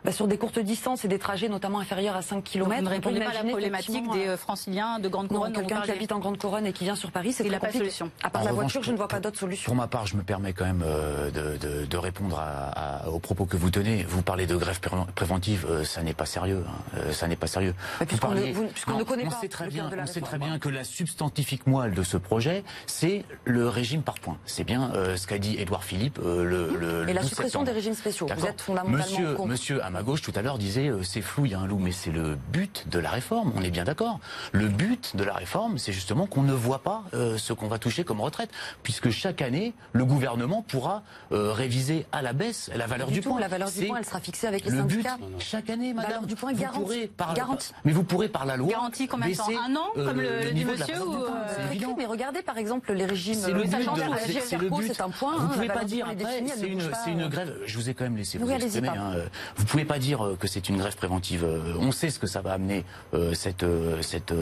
[0.04, 2.76] Bah, sur des courtes distances et des trajets notamment inférieurs à 5 Donc km.
[2.78, 5.90] vous ne répondez pas à la problématique des euh, franciliens de Grande Couronne quelqu'un qui
[5.90, 7.72] habite en Grande Couronne et qui vient sur Paris, c'est Il très n'a pas de
[7.72, 7.90] compliqué.
[7.92, 8.10] solution.
[8.22, 9.66] À part En la revanche, voiture, je ne vois pour- pas d'autre solution.
[9.66, 13.08] Pour ma part, je me permets quand même euh, de, de- de répondre à, à-
[13.08, 14.02] aux propos que vous tenez.
[14.04, 16.64] Vous parlez de grève pré- préventive, euh, ça n'est pas sérieux.
[16.66, 16.72] hein.
[16.96, 17.74] Euh, ça n'est pas sérieux.
[18.06, 18.28] Puisqu'on
[18.72, 20.20] puisqu'on Non, ne connaît on pas sait très le bien, terme de la on sait
[20.20, 24.38] très bien que la substantifique moelle de ce projet, c'est le régime par points.
[24.46, 27.60] C'est bien euh, ce qu'a dit Édouard Philippe euh, le, le, Et la 12 suppression
[27.60, 27.66] septembre.
[27.66, 28.26] des régimes spéciaux.
[28.36, 29.48] Vous êtes fondamentalement Monsieur, contre.
[29.48, 31.66] monsieur à ma gauche tout à l'heure disait euh, c'est flou, il y a un
[31.66, 33.52] loup, mais c'est le but de la réforme.
[33.56, 34.20] On est bien d'accord.
[34.52, 37.78] Le but de la réforme, c'est justement qu'on ne voit pas euh, ce qu'on va
[37.80, 38.50] toucher comme retraite,
[38.84, 43.20] puisque chaque année, le gouvernement pourra euh, réviser à la baisse la valeur Du du,
[43.20, 43.40] tout, point.
[43.40, 45.18] la valeur du point, elle sera fixée avec les le but syndicats.
[45.40, 46.10] chaque année, madame.
[46.12, 46.80] valeur du point vous garantie.
[46.82, 47.72] pourrez par Garantie.
[47.84, 50.44] mais vous pourrez par la loi Garantie combien de temps Un an, euh, comme le-
[50.44, 51.94] le dit monsieur, ou, euh, évident.
[51.98, 53.34] mais regardez par exemple les régimes.
[53.34, 53.70] C'est le but.
[53.70, 55.00] c'est- but.
[55.00, 55.36] un point.
[55.36, 57.56] Vous hein, pouvez la pas dire après, c'est ne une, grève.
[57.66, 58.88] Je vous ai quand même laissé vous exprimer.
[58.88, 59.26] hein, euh,
[59.56, 61.44] Vous pouvez pas dire euh, que c'est une grève préventive.
[61.44, 63.64] euh, On sait ce que ça va amener euh, cette,
[64.02, 64.34] cette,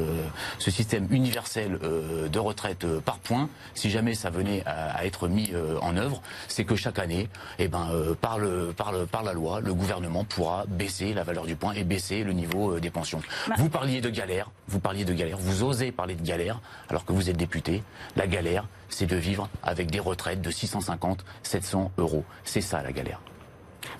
[0.58, 1.78] ce système universel
[2.30, 3.48] de retraite par point.
[3.74, 7.68] Si jamais ça venait à, à être mis en œuvre, c'est que chaque année, eh
[7.68, 7.88] ben,
[8.20, 11.72] par, le, par, le, par la loi, le gouvernement pourra baisser la valeur du point
[11.74, 13.20] et baisser le niveau des pensions.
[13.56, 17.12] Vous parliez de galère, vous parliez de galère, vous osez parler de galère alors que
[17.12, 17.82] vous êtes député.
[18.16, 22.24] La galère, c'est de vivre avec des retraites de 650, 700 euros.
[22.44, 23.20] C'est ça la galère.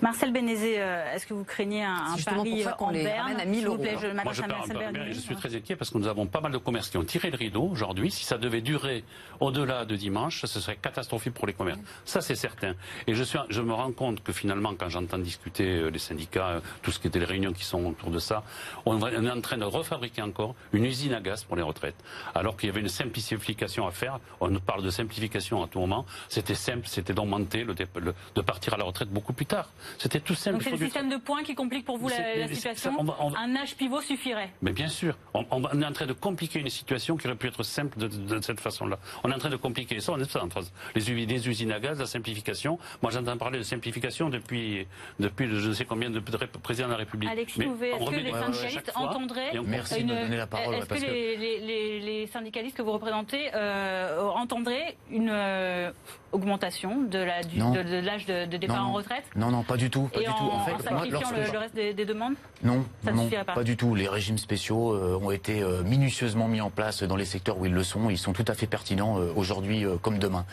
[0.01, 2.85] Marcel Bénézé, euh, est-ce que vous craignez un, un C'est justement pari pour ça qu'on
[2.85, 3.99] en les berne à 1000 S'il vous plaît, hein.
[4.01, 6.57] je Moi, m'adresse je, Marcel suis très inquiet parce que nous avons pas mal de
[6.57, 8.11] commerces qui ont tiré le rideau aujourd'hui.
[8.11, 9.03] Si ça devait durer
[9.39, 11.79] au-delà de dimanche, ce serait catastrophique pour les commerces.
[12.05, 12.73] Ça, c'est certain.
[13.07, 16.47] Et je, suis, je me rends compte que finalement, quand j'entends discuter euh, les syndicats,
[16.47, 18.43] euh, tout ce qui était les réunions qui sont autour de ça,
[18.85, 21.95] on est en train de refabriquer encore une usine à gaz pour les retraites.
[22.35, 24.19] Alors qu'il y avait une simplification à faire.
[24.39, 26.05] On nous parle de simplification à tout moment.
[26.27, 29.69] C'était simple, c'était d'augmenter, le, dé- le- de partir à la retraite beaucoup plus tard.
[29.97, 30.57] C'était tout simple.
[30.57, 32.95] Donc c'est le système de points qui complique pour vous la, situation.
[32.99, 34.51] on va- on va- Un âge pivot suffirait.
[34.61, 37.27] Mais bien sûr, on, on va- on est en train de compliquer une situation qui
[37.27, 38.97] aurait pu être simple de, de cette façon-là.
[39.23, 40.61] On est en train de compliquer ça, on est en train
[40.95, 42.77] les, les usines à gaz, la simplification.
[43.01, 44.87] Moi, j'entends parler de simplification depuis,
[45.19, 47.29] depuis je ne sais combien de, de ré- présidents de la République.
[47.29, 50.75] Alexis Louvet, est-ce que les syndicalistes chaque fois, entendraient Merci de me donner la parole,
[50.75, 55.29] Est-ce parce que que- les, les- les- les syndicalistes que vous représentez euh, entendraient une
[55.31, 55.91] euh,
[56.31, 60.09] augmentation de l'âge de, départ Non, en retraite Non, non, pas du tout.
[60.13, 60.43] Pas et du en, tout.
[60.51, 63.63] En fait, sacrifiant le, reste des, des demandes Non, Ça ne non, suffirait pas.
[63.63, 63.95] du tout.
[63.95, 67.65] Les régimes spéciaux euh, ont été euh, minutieusement mis en place dans les secteurs où
[67.65, 68.09] ils le sont.
[68.09, 70.45] Ils sont tout à fait pertinents euh, aujourd'hui comme demain.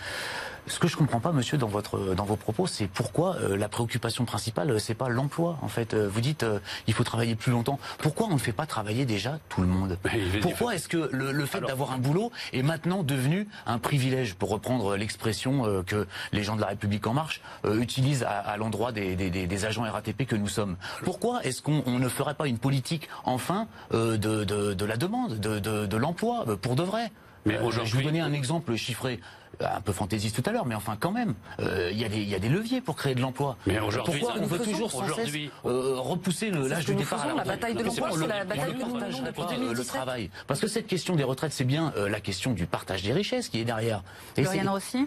[0.68, 3.68] Ce que je comprends pas, monsieur, dans votre dans vos propos, c'est pourquoi euh, la
[3.68, 5.59] préoccupation principale, euh, c'est pas l'emploi.
[5.62, 7.79] En fait, Euh, vous dites euh, il faut travailler plus longtemps.
[7.98, 9.96] Pourquoi on ne fait pas travailler déjà tout le monde?
[10.42, 14.48] Pourquoi est-ce que le, le fait d'avoir un boulot est maintenant devenu un privilège, pour
[14.50, 18.57] reprendre l'expression euh, que les gens de la République en marche euh, utilisent à, à
[18.57, 20.76] l'endroit des, des- des- agents RATP que nous sommes?
[21.05, 24.96] Pourquoi est-ce qu'on on ne ferait pas une politique enfin euh, de, de- de la
[24.96, 27.12] demande, de, de- l'emploi, euh, pour de vrai?
[27.46, 29.20] Mais Euh, Je vais vous donner un exemple chiffré.
[29.61, 32.19] Un peu fantaisiste tout à l'heure, mais enfin quand même, euh, il y, a des-
[32.23, 33.57] il y a des leviers pour créer de l'emploi.
[33.66, 35.31] Mais aujourd'hui, Pourquoi on veut toujours sans cesse
[35.64, 38.40] euh, repousser l'âge du départ à faisons, la retraite bataille de Mais l'emploi, c'est la
[38.42, 39.87] le- bataille nous partage pas, le 2017.
[39.87, 43.12] travail Parce que cette question des retraites, c'est bien euh, la question du partage des
[43.12, 44.03] richesses qui est derrière.
[44.37, 45.07] Et Floriane Rossi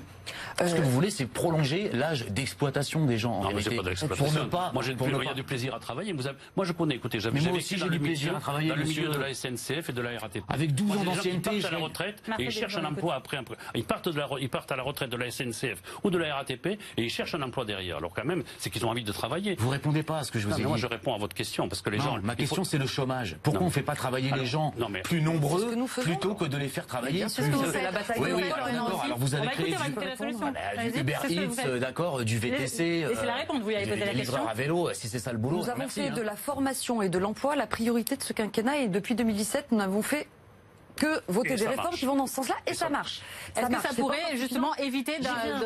[0.64, 3.34] ce que vous voulez, c'est prolonger l'âge d'exploitation des gens.
[3.34, 4.06] en Non, mais c'est vérité.
[4.08, 4.70] pas de pour ne pas.
[4.74, 6.14] Moi, j'ai pour ne pas- du plaisir à travailler.
[6.14, 8.76] Vous avez- Moi, je connais, écoutez, j'avais Mais aussi, j'ai du plaisir à travailler, dans
[8.76, 10.44] le milieu de la SNCF et de la RATP.
[10.50, 13.40] Avec 12 Moi, ans d'ancienneté, partent à la retraite et ils cherchent un emploi après.
[13.74, 16.18] Ils partent, de la, re- ils partent à la retraite de la SNCF ou de
[16.18, 17.98] la RATP et ils cherchent un emploi derrière.
[17.98, 19.56] Alors quand même, c'est qu'ils ont envie de travailler.
[19.60, 20.82] Vous répondez pas à ce que je vous Non, ai mais moi, dit.
[20.82, 22.20] je réponds à votre question parce que les Non, gens.
[22.24, 23.38] ma question faut- c'est le chômage.
[23.44, 23.66] Pourquoi Non.
[23.66, 25.88] on ne fait pas travailler Alors, les gens non, mais- C'est plus nombreux que nous
[25.88, 26.06] faisons.
[26.08, 27.84] plutôt que de les faire travailler bien sûr, plus ce que vous euh, faites.
[27.84, 28.58] la bataille Oui, de oui, d'accord.
[29.04, 33.02] Alors vous on va du, Uber c'est Eats, euh, d'accord, du VTC.
[33.02, 33.20] La vous
[33.70, 34.48] avez posé la livreurs question.
[34.48, 35.58] à vélo, si c'est ça le boulot.
[35.58, 36.14] Nous avons fait hein.
[36.14, 39.78] de la formation et de l'emploi la priorité de ce quinquennat et depuis 2017, nous
[39.78, 40.28] n'avons fait
[41.00, 42.00] que voter Et des réformes marche.
[42.00, 43.22] qui vont dans ce sens-là et, Et ça ça marche.
[43.56, 45.14] Est-ce que ça pourrait justement éviter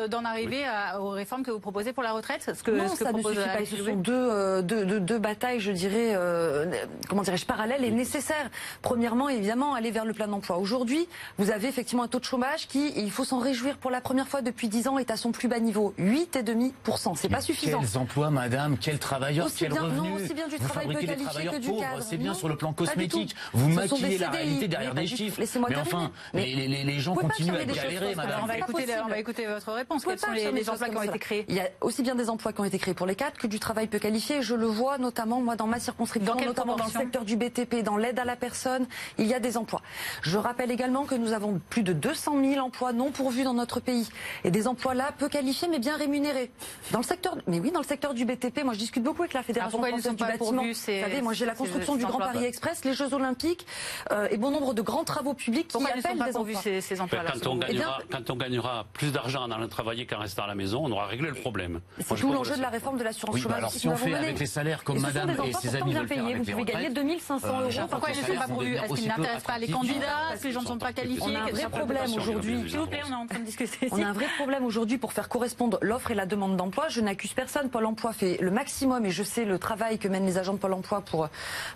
[0.08, 2.98] d'en- arriver à- aux réformes que vous proposez pour la retraite ce que, non, ce
[2.98, 3.64] que ça ne suffit pas.
[3.66, 6.66] Ce sont deux, euh, deux, deux- deux batailles, je dirais, euh,
[7.08, 8.48] comment dirais-je, parallèles et nécessaires.
[8.82, 10.58] Premièrement, évidemment, aller vers le plein emploi.
[10.58, 11.06] Aujourd'hui,
[11.38, 14.28] vous avez effectivement un taux de chômage qui, il faut s'en réjouir, pour la première
[14.28, 17.14] fois depuis 10 ans, est à son plus bas niveau, 8,5%.
[17.16, 17.80] C'est pas suffisant.
[17.80, 18.78] Quels emplois, madame?
[18.78, 19.46] Quels travailleurs?
[19.46, 20.10] Aussi Quels bien- revenus?
[20.10, 22.02] non, aussi bien du Vous travail peu fabriquez des qualifié travailleurs que du pauvres, cadre.
[22.02, 23.34] c'est bien Non, sur le plan cosmétique.
[23.52, 25.16] Vous maquillez la réalité derrière des tout.
[25.24, 25.40] Chiffres.
[25.40, 25.96] Laissez-moi Mais terminer.
[25.96, 28.40] enfin, Mais les, les- les gens continuent à galérer, madame.
[28.42, 29.02] on va écouter, possible.
[29.04, 30.04] on va écouter votre réponse.
[30.04, 32.14] Quels sont les, les des emplois qui ont été créés Il y a aussi bien
[32.14, 34.42] des emplois qui ont été créés pour les cadres que du travail peu qualifié.
[34.42, 37.82] Je le vois notamment, moi, dans ma circonscription, Dans notamment dans le secteur du BTP,
[37.82, 38.86] dans l'aide à la personne,
[39.18, 39.82] il y a des emplois.
[40.22, 43.80] Je rappelle également que nous avons plus de 200 000 emplois non pourvus dans notre
[43.80, 44.08] pays.
[44.44, 46.50] Et des emplois là, peu qualifiés, mais bien rémunérés.
[46.92, 49.32] Dans le secteur, mais oui, dans le secteur du BTP, moi, je discute beaucoup avec
[49.34, 50.62] la Fédération pourquoi ils ne française du bâtiment.
[50.64, 53.66] Vous savez, moi, j'ai la construction du Grand Paris Express, les Jeux Olympiques,
[54.12, 56.60] euh, et bon nombre de grands travaux publics qui ne sont appellent pas des emplois.
[56.60, 59.68] ces, ces emplois-là quand, on Eh bien- gagnera, quand on gagnera plus d'argent en allant
[59.68, 61.80] travailler qu'en restant à la maison, on aura réglé le problème.
[62.00, 64.14] C'est tout l'enjeu de la réforme de l'assurance Oui, bah chômage alors si on fait
[64.14, 66.20] avec les salaires comme Et ce sont madame des et emplois ses amis bien payés.
[66.34, 68.94] Vous les pouvez gagner retraites, 2500 euh, euros Pourquoi ils ne sont pas pourvus Est-ce
[68.94, 71.38] qu'ils n'intéressent pas les candidats Est-ce que les gens ne sont pas qualifiés On a
[71.40, 72.68] un vrai problème aujourd'hui.
[72.68, 73.88] S'il vous plaît, on est en train de discuter.
[73.92, 76.88] On a un vrai problème aujourd'hui pour faire correspondre l'offre et la demande d'emploi.
[76.88, 77.70] Je n'accuse personne.
[77.70, 80.58] Pôle emploi fait le maximum et je sais le travail que mènent les agents de
[80.58, 81.28] Pôle emploi pour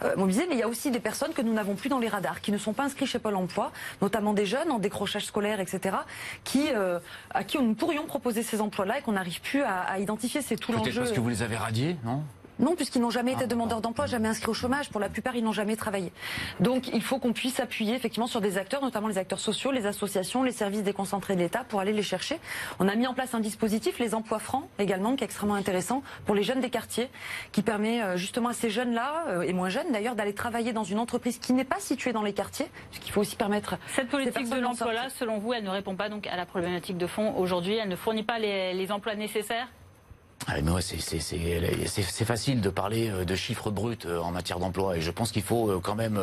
[0.03, 0.47] euh, mobiliser.
[0.49, 2.53] Mais il y a aussi des personnes que nous n'avons plus dans les radars, qui
[2.53, 3.73] ne sont pas inscrits chez Pôle emploi,
[4.03, 5.97] notamment des jeunes en décrochage scolaire, etc.,
[6.45, 6.99] qui, euh,
[7.31, 10.43] à qui nous pourrions proposer ces emplois-là et qu'on n'arrive plus à, à identifier.
[10.43, 11.01] C'est tout Peut-être l'enjeu.
[11.03, 12.23] parce que vous les avez radiés, non?
[12.59, 14.91] Non, puisqu'ils n'ont jamais été Ah, demandeurs d'emploi, jamais inscrits au chômage.
[14.91, 16.13] Pour la plupart, ils n'ont jamais travaillé.
[16.61, 19.87] Donc, il faut qu'on puisse appuyer effectivement sur des acteurs, notamment les acteurs sociaux, les
[19.87, 22.41] associations, les services déconcentrés de l'État, pour aller les chercher.
[22.81, 26.03] On a mis en place un dispositif, les emplois francs également, qui est extrêmement intéressant
[26.27, 27.09] pour les jeunes des quartiers,
[27.53, 30.85] qui permet euh, justement à ces jeunes-là, euh, et moins jeunes d'ailleurs, d'aller travailler dans
[30.85, 34.51] une entreprise qui n'est pas située dans les quartiers, puisqu'il faut aussi permettre Cette politique
[34.51, 37.75] de l'emploi-là, selon vous, elle ne répond pas donc à la problématique de fond aujourd'hui?
[37.77, 39.69] Elle ne fournit pas les, les emplois nécessaires?
[40.47, 44.97] Ah, mais ouais, c'est- facile de parler euh, de chiffres bruts euh, en matière d'emploi
[44.97, 46.19] et je pense qu'il faut euh, quand même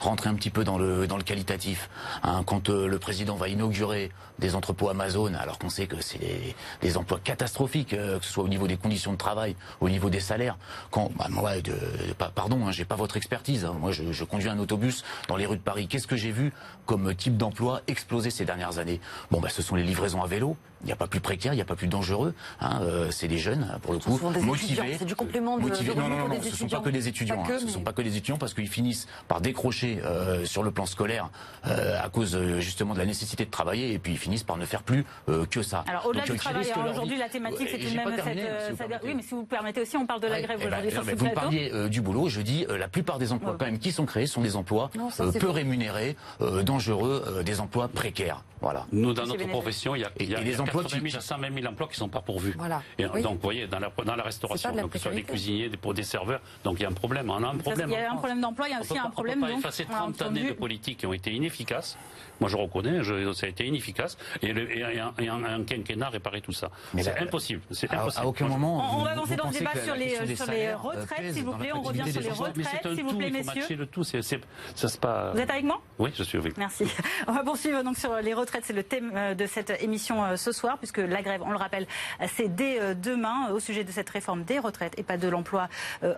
[0.00, 1.88] rentrer un petit peu dans le, dans le qualitatif.
[2.22, 6.54] Hein, quand le président va inaugurer des entrepôts Amazon, alors qu'on sait que c'est des,
[6.82, 10.20] des emplois catastrophiques, que ce soit au niveau des conditions de travail, au niveau des
[10.20, 10.56] salaires.
[10.90, 11.72] Quand, bah, moi, de,
[12.18, 13.64] pa- pardon, hein, j'ai pas votre expertise.
[13.64, 13.74] hein.
[13.78, 15.88] moi, je, je conduis un autobus dans les rues de Paris.
[15.88, 16.52] Qu'est-ce que j'ai vu
[16.86, 19.00] comme type d'emploi exploser ces dernières années?
[19.30, 20.56] Bon, bah, ce sont les livraisons à vélo.
[20.84, 22.34] Il n'y a pas plus précaire, il n'y a pas plus dangereux.
[22.60, 24.74] Hein, euh, c'est des jeunes, pour le Ce sont coup, des motivés.
[24.74, 24.96] étudiants.
[24.98, 25.94] C'est du complément de- motivés.
[25.94, 27.42] de Non, non, non, des ce ne sont pas que des étudiants.
[27.42, 27.56] Que, hein.
[27.56, 30.62] Ce ne mais- sont pas que des étudiants parce qu'ils finissent par décrocher euh, sur
[30.62, 31.30] le plan scolaire
[31.66, 34.58] euh, à cause euh, justement de la nécessité de travailler et puis ils finissent par
[34.58, 35.84] ne faire plus euh, que ça.
[35.88, 38.16] Alors au-delà du euh, travail, leur aujourd'hui la thématique c'est tout de même cette.
[38.16, 39.06] terminé, euh, si vous c'est-à-dire- permettez.
[39.08, 41.14] oui, mais si vous permettez aussi, on parle de la Ouais, grève eh ben, aujourd'hui
[41.16, 43.90] vous parliez euh, du boulot, je dis euh, la plupart des emplois quand même qui
[43.92, 48.42] sont créés sont des emplois euh, peu rémunérés, euh, dangereux, euh, des emplois précaires.
[48.60, 48.86] Voilà.
[48.92, 51.16] Nous, dans notre profession, il y a, il y Et- les emplois 80 000 qui-
[51.16, 52.54] à 120 000 emplois qui ne sont pas pourvus.
[52.58, 52.82] Voilà.
[52.98, 53.22] Et Oui.
[53.22, 55.68] Donc, vous voyez, dans la, dans la restauration, la donc, que ce soit des cuisiniers,
[55.68, 57.30] des, pour des serveurs, donc il y a un problème.
[57.30, 57.90] On a un Ça, problème.
[57.90, 59.46] Il y a un problème d'emploi, il y a aussi un pas- on problème peut
[59.46, 61.96] pas effacer on a 30 années de entendu- politique qui ont été inefficaces.
[62.40, 64.18] Moi, je reconnais, je- ça a été inefficace.
[64.42, 66.70] Et, le- et un, et un- un quinquennat réparer tout ça.
[66.92, 67.60] Mais C'est impossible.
[67.70, 68.24] C'est À, impossible.
[68.24, 68.78] à aucun moment.
[68.94, 70.88] On, vous- va avancer dans le débat sur les, question des sur les salaires, euh,
[70.90, 71.70] retraites, s'il vous plaît.
[71.72, 73.76] On revient sur les retraites, s'il vous plaît, messieurs.
[73.76, 74.02] le tout.
[74.04, 74.40] C'est, c'est,
[74.74, 75.30] ça se pas.
[75.32, 75.80] Vous êtes avec moi?
[75.98, 76.58] Oui, je suis avec vous.
[76.60, 76.84] Merci.
[77.28, 78.64] On va poursuivre donc sur les retraites.
[78.64, 80.63] C'est le thème euh, de cette émission euh, ce soir.
[80.78, 81.86] Puisque la grève, on le rappelle,
[82.26, 85.68] c'est dès demain au sujet de cette réforme des retraites et pas de l'emploi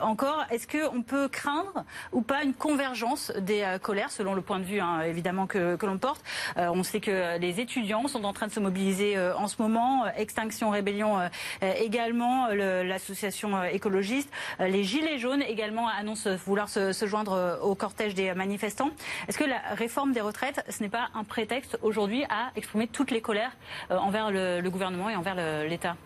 [0.01, 0.45] encore.
[0.51, 4.81] Est-ce qu'on peut craindre ou pas une convergence des colères, selon le point de vue
[4.81, 6.23] hein, évidemment que, l'on porte?
[6.57, 10.07] On sait que les étudiants sont en train de se mobiliser en ce moment.
[10.17, 11.19] Extinction Rébellion
[11.63, 14.31] également, l'association écologiste.
[14.61, 18.91] Les Gilets jaunes également annoncent vouloir se, se joindre au cortège des manifestants.
[19.29, 23.11] Est-ce que la réforme des retraites, ce n'est pas un prétexte aujourd'hui à exprimer toutes
[23.11, 23.53] les colères
[23.91, 23.99] euh,
[24.31, 25.35] le, gouvernement et envers
[25.67, 25.97] l'État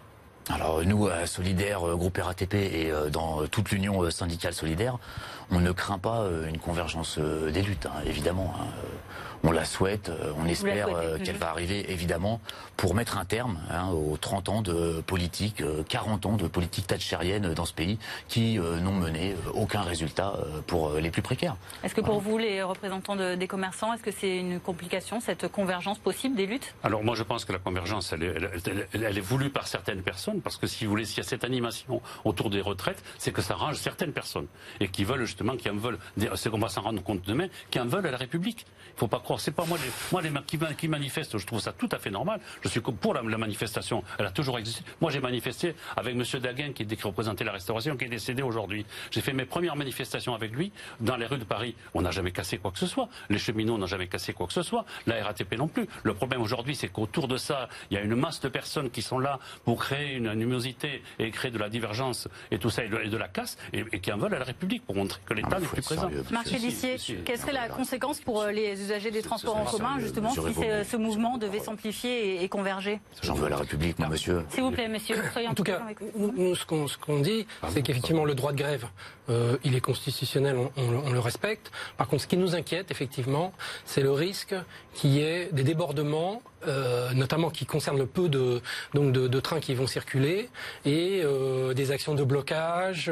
[0.49, 4.99] alors nous, à Solidaire, euh, groupe RATP et euh, dans toute l'union syndicale solidaire,
[5.51, 8.55] on ne craint pas une convergence des luttes, hein, évidemment.
[8.59, 8.65] Hein
[9.43, 12.41] on la souhaite, euh, on espère euh, qu'elle va arriver évidemment
[12.77, 16.87] pour mettre un terme hein, aux 30 ans de politique, 40 euh, ans de politique
[16.87, 20.35] thatchérienne dans ce pays qui n'ont mené aucun résultat
[20.67, 21.57] pour les plus précaires.
[21.83, 25.99] Est-ce que pour vous, les représentants des commerçants, est-ce que c'est une complication, cette convergence
[25.99, 26.75] possible des luttes?
[26.83, 28.23] Alors moi je pense que la convergence, elle
[28.95, 32.01] est, voulue par certaines personnes, parce que si vous voulez, s'il y a cette animation
[32.25, 34.47] autour des retraites, c'est que ça range certaines personnes
[34.81, 35.99] et qui veulent justement, qui en veulent,
[36.35, 38.67] c'est qu'on va s'en rendre compte demain, qui en veulent à la République.
[38.89, 41.61] Il ne faut pas c'est pas moi, les, moi les, qui, qui manifestent, je trouve
[41.61, 42.41] ça tout à fait normal.
[42.63, 44.03] Je suis pour la, manifestation.
[44.19, 44.83] Elle a toujours existé.
[45.01, 46.25] Moi, j'ai manifesté avec M.
[46.41, 48.85] Daguin, qui, qui représentait la restauration, qui est décédé aujourd'hui.
[49.11, 51.75] J'ai fait mes premières manifestations avec lui dans les rues de Paris.
[51.95, 53.09] On n'a jamais cassé quoi que ce soit.
[53.29, 54.85] Les cheminots n'ont jamais cassé quoi que ce soit.
[55.07, 55.87] La RATP non plus.
[56.03, 59.03] Le problème aujourd'hui, c'est qu'autour de ça, il y a une masse de personnes qui
[59.03, 62.89] sont là pour créer une animosité et créer de la divergence et tout ça et
[62.89, 65.67] de, la casse et, qui en veulent à la République pour montrer que l'État n'est
[65.67, 66.11] plus présent.
[66.31, 70.31] Marc Félissier, quelle serait la conséquence pour euh, les usagers des transports en commun, justement,
[70.31, 74.45] si ce mouvement devait s'amplifier et, converger J'en veux à la République, moi, monsieur.
[74.51, 75.17] S'il vous plaît, monsieur.
[75.49, 75.81] en tout cas,
[76.17, 78.87] nous, ce qu'on dit, c'est qu'effectivement, le droit de grève,
[79.29, 81.71] euh, il est constitutionnel, on, le respecte.
[81.97, 83.53] Par contre, ce qui nous inquiète, effectivement,
[83.85, 84.55] c'est le risque
[84.95, 88.61] qu'il y ait des débordements euh, notamment qui concernent le peu de,
[88.95, 90.49] donc de, trains qui vont circuler,
[90.85, 93.11] et euh, des actions de blocage,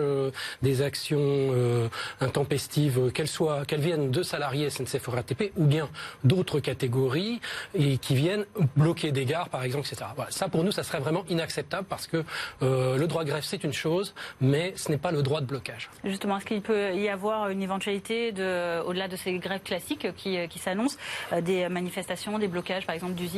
[0.62, 1.88] des actions
[2.20, 5.88] intempestives, qu'elles soient, qu'elles viennent de salariés SNCF RATP ou bien
[6.24, 7.40] d'autres catégories
[7.74, 8.44] et qui viennent
[8.76, 10.10] bloquer des gares, par exemple, etc.
[10.30, 12.24] Ça, pour nous, ça serait vraiment inacceptable parce que
[12.62, 15.46] euh, le droit de grève, c'est une chose, mais ce n'est pas le droit de
[15.46, 15.90] blocage.
[16.04, 20.36] Justement, est-ce qu'il peut y avoir une éventualité, de, au-delà de ces grèves classiques qui,
[20.48, 20.98] qui s'annoncent,
[21.32, 23.37] euh, des manifestations, des blocages, par exemple, d'usines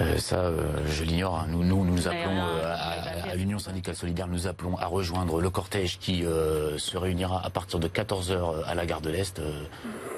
[0.00, 0.50] euh, Ça,
[0.88, 1.38] je l'ignore.
[1.38, 1.46] Hein.
[1.48, 6.22] Nous, nous, nous appelons à, l'Union syndicale solidaire, nous appelons à rejoindre le cortège qui
[6.22, 9.42] se réunira à partir de 14 h à la gare de l'Est.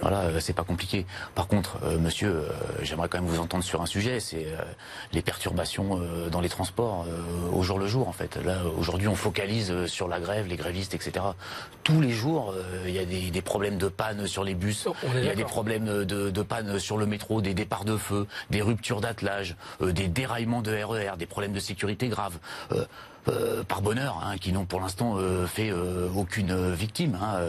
[0.03, 1.05] voilà, c'est pas compliqué.
[1.35, 2.45] Par contre, monsieur,
[2.83, 4.47] j'aimerais quand même vous entendre sur un sujet, c'est
[5.13, 6.01] les perturbations
[6.31, 7.07] dans les transports
[7.53, 8.37] au jour le jour, en fait.
[8.37, 11.25] Là, aujourd'hui, on focalise sur la grève, les grévistes, etc.
[11.83, 12.55] Tous les jours,
[12.87, 16.05] il y a des, problèmes de panne sur les bus, il y a des problèmes
[16.05, 20.73] de, panne sur le métro, des départs de feu, des ruptures d'attelage, des déraillements de
[20.73, 22.39] RER, des problèmes de sécurité graves.
[23.29, 27.19] Euh, par bonheur, hein, qui n'ont pour l'instant euh, fait euh, aucune victime.
[27.21, 27.41] Hein,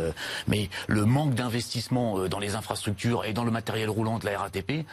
[0.48, 4.86] mais le manque d'investissement dans les infrastructures et dans le matériel roulant de la RATP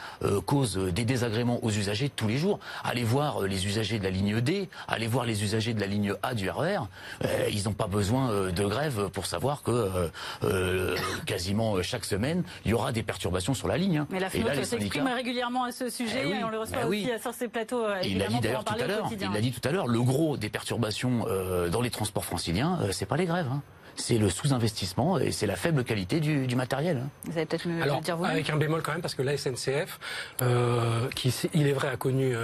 [0.45, 2.59] cause des désagréments aux usagers tous les jours.
[2.85, 6.15] Allez voir les usagers de la ligne D, allez voir les usagers de la ligne
[6.23, 6.79] A du RER.
[7.25, 10.11] E ils n'ont pas besoin de grève pour savoir que
[11.27, 13.99] quasiment chaque semaine, il y aura des perturbations sur la ligne.
[13.99, 14.07] Hein.
[14.11, 17.09] Mais la FNOT s'exprime régulièrement à ce sujet eh et on le reçoit bah aussi
[17.21, 17.85] sur ces plateaux.
[18.05, 19.11] il l'a dit d'ailleurs tout à l'heure.
[19.13, 19.87] Il l'a dit tout à l'heure.
[19.87, 20.76] Le gros des perturbations
[21.27, 23.49] euh, dans les transports franciliens, euh, c'est pas les grèves.
[23.51, 23.63] Hein.
[23.99, 26.99] c'est le sous-investissement et c'est la faible qualité du, matériel.
[26.99, 27.09] Hein.
[27.25, 29.37] Vous allez peut-être me Alors, dire vous Avec un bémol quand même, parce que la
[29.39, 29.99] SNCF,
[30.43, 32.35] euh, qui il est vrai a connu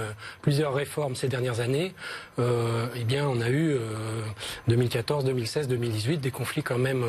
[0.41, 1.93] plusieurs réformes ces dernières années,
[2.39, 3.77] eh bien on a eu
[4.67, 7.05] 2014, 2016, 2018 des conflits quand même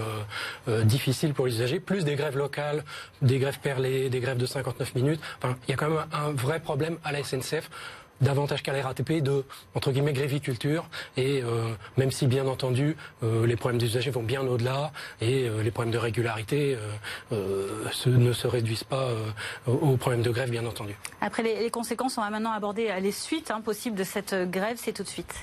[0.84, 2.84] difficiles pour les usagers, plus des grèves locales,
[3.22, 5.20] des grèves perlées, des grèves de 59 minutes.
[5.38, 7.70] Enfin, il y a quand même un vrai problème à la SNCF
[8.24, 9.44] davantage qu'à la RATP de
[9.74, 14.22] entre guillemets gréviculture et euh, même si bien entendu euh, les problèmes des usagers vont
[14.22, 16.76] bien au-delà et euh, les problèmes de régularité
[17.30, 19.08] ne se réduisent pas
[19.66, 20.96] aux problèmes de grève bien entendu.
[21.20, 24.92] Après les, conséquences, on va maintenant aborder les suites hein, possibles de cette grève, c'est
[24.92, 25.34] tout de suite.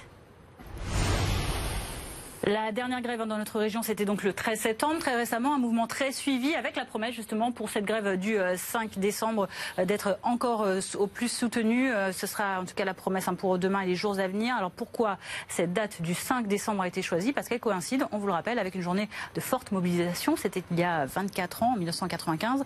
[2.43, 4.97] La dernière grève dans notre région, c'était donc le 13 septembre.
[4.97, 8.97] Très récemment, un mouvement très suivi avec la promesse justement pour cette grève du 5
[8.97, 11.91] euh, décembre euh, d'être encore euh, au plus soutenue.
[12.11, 14.55] Ce sera en tout cas la promesse hein, pour demain et les jours à venir.
[14.55, 15.19] Alors pourquoi
[15.49, 17.31] cette date du 5 décembre a été choisie?
[17.31, 20.35] Parce qu'elle coïncide, on vous le rappelle, avec une journée de forte mobilisation.
[20.35, 22.63] C'était il y a 24 ans, en 1995,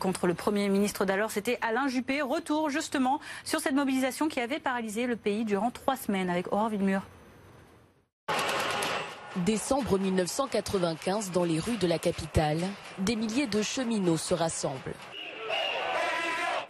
[0.00, 1.30] contre le Premier ministre d'alors.
[1.30, 2.22] C'était Alain Juppé.
[2.22, 6.70] Retour justement sur cette mobilisation qui avait paralysé le pays durant trois semaines avec Aurore
[6.70, 7.02] Villemur.
[9.36, 12.60] Décembre 1995, dans les rues de la capitale,
[12.98, 14.94] des milliers de cheminots se rassemblent.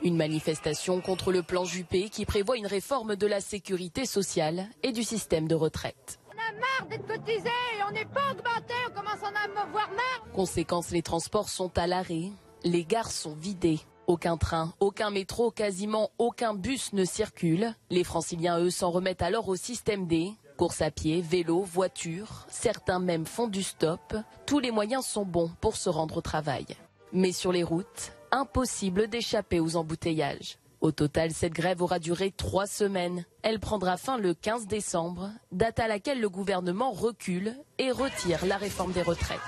[0.03, 4.91] Une manifestation contre le plan Juppé qui prévoit une réforme de la sécurité sociale et
[4.93, 6.19] du système de retraite.
[6.29, 7.49] On a marre d'être cotisés,
[7.89, 10.33] on n'est pas augmenté, on commence à en avoir marre.
[10.35, 12.31] Conséquence, les transports sont à l'arrêt,
[12.65, 13.81] les gares sont vidées.
[14.09, 17.75] Aucun train, aucun métro, quasiment aucun bus ne circule.
[17.91, 20.33] Les franciliens, eux, s'en remettent alors au système D.
[20.59, 24.17] Course à pied, vélo, voiture, certains même font du stop.
[24.45, 26.67] Tous les moyens sont bons pour se rendre au travail.
[27.13, 30.59] Mais sur les routes, impossible d'échapper aux embouteillages.
[30.81, 33.25] Au total, cette grève aura duré trois semaines.
[33.43, 38.57] Elle prendra fin le 15 décembre, date à laquelle le gouvernement recule et retire la
[38.57, 39.39] réforme des retraites.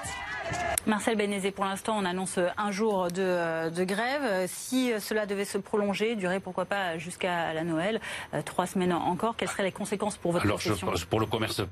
[0.87, 4.47] Marcel Bénézé, pour l'instant, on annonce un jour de, de, grève.
[4.49, 8.01] Si cela devait se prolonger, durer pourquoi pas jusqu'à la Noël,
[8.35, 10.73] euh, trois semaines encore, quelles seraient les conséquences pour votre Alors, je,
[11.05, 11.63] pour le commerce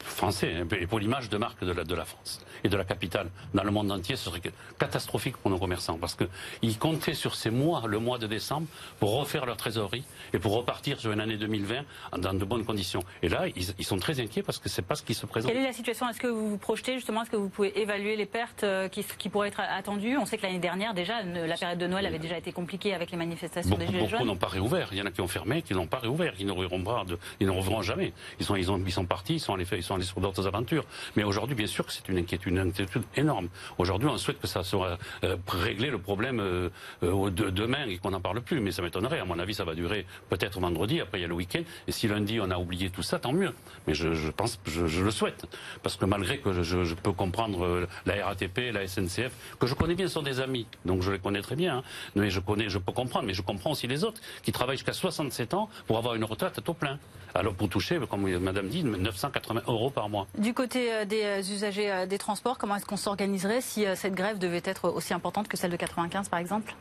[0.00, 2.84] français hein, et pour l'image de marque de la, de la France et de la
[2.84, 4.40] capitale dans le monde entier, ce serait
[4.78, 8.66] catastrophique pour nos commerçants parce qu'ils comptaient sur ces mois, le mois de décembre,
[8.98, 11.84] pour refaire leur trésorerie et pour repartir sur une année 2020
[12.18, 13.02] dans de bonnes conditions.
[13.22, 15.52] Et là, ils, ils sont très inquiets parce que c'est pas ce qui se présente.
[15.52, 16.08] Quelle est la situation?
[16.08, 17.22] Est-ce que vous vous projetez justement?
[17.22, 20.36] Est-ce que vous pouvez évaluer les pertes euh, qui, qui, pourraient être attendues On sait
[20.36, 23.70] que l'année dernière, déjà, la période de Noël avait déjà été compliquée avec les manifestations
[23.70, 24.88] beaucoup, des Gilets Beaucoup n'ont pas réouvert.
[24.92, 28.12] Il y en a qui ont fermé, qui n'ont pas réouvert, ils ne rouvriront jamais.
[28.38, 30.46] Ils sont, ils, ont, ils sont partis, ils sont allés, ils sont allés sur d'autres
[30.46, 30.84] aventures.
[31.16, 33.48] Mais aujourd'hui, bien sûr que c'est une inquiétude, une inquiétude énorme.
[33.78, 36.70] Aujourd'hui, on souhaite que ça soit euh, réglé le problème euh,
[37.02, 38.60] euh, de, demain et qu'on n'en parle plus.
[38.60, 39.20] Mais ça m'étonnerait.
[39.20, 41.00] À mon avis, ça va durer peut-être vendredi.
[41.00, 41.62] Après, il y a le week-end.
[41.86, 43.52] Et si lundi, on a oublié tout ça, tant mieux.
[43.86, 45.46] Mais je, je pense, je, je, le souhaite.
[45.82, 49.94] Parce que malgré que je, je peux comprendre la RATP, la SNCF, que je connais
[49.94, 51.78] bien, sont des amis, donc je les connais très bien.
[51.78, 51.82] Hein.
[52.14, 54.92] Mais je connais, je peux comprendre, mais je comprends aussi les autres qui travaillent jusqu'à
[54.92, 56.98] 67 ans pour avoir une retraite à taux plein.
[57.34, 60.26] Alors pour toucher, comme Madame dit, 980 euros par mois.
[60.38, 64.88] Du côté des usagers des transports, comment est-ce qu'on s'organiserait si cette grève devait être
[64.88, 66.74] aussi importante que celle de 95, par exemple?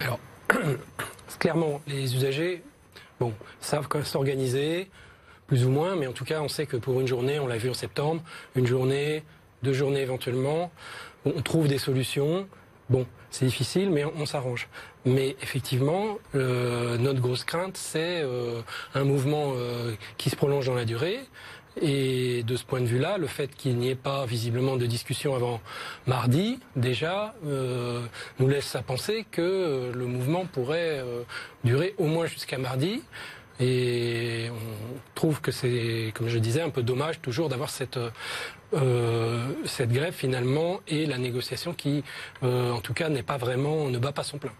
[0.00, 0.18] Alors,
[1.38, 2.62] clairement, les usagers,
[3.20, 4.90] bon, savent comment s'organiser,
[5.46, 7.56] plus ou moins, mais en tout cas, on sait que pour une journée, on l'a
[7.56, 8.22] vu en septembre,
[8.54, 9.24] une journée,
[9.62, 10.70] deux journées éventuellement,
[11.24, 12.46] on trouve des solutions.
[12.90, 14.68] Bon, c'est difficile, mais on, s'arrange.
[15.04, 18.62] Mais effectivement, euh, notre grosse crainte, c'est euh,
[18.94, 21.20] un mouvement euh, qui se prolonge dans la durée.
[21.80, 25.36] Et de ce point de vue-là, le fait qu'il n'y ait pas visiblement de discussion
[25.36, 25.60] avant
[26.08, 31.04] mardi, déjà, nous laisse à penser que le mouvement pourrait
[31.62, 33.04] durer au moins jusqu'à mardi.
[33.60, 38.00] Et on trouve que c'est, comme je disais, un peu dommage toujours d'avoir cette
[38.74, 42.04] euh, cette grève finalement et la négociation qui,
[42.42, 44.52] euh, en tout cas, n'est pas vraiment, ne bat pas son plein.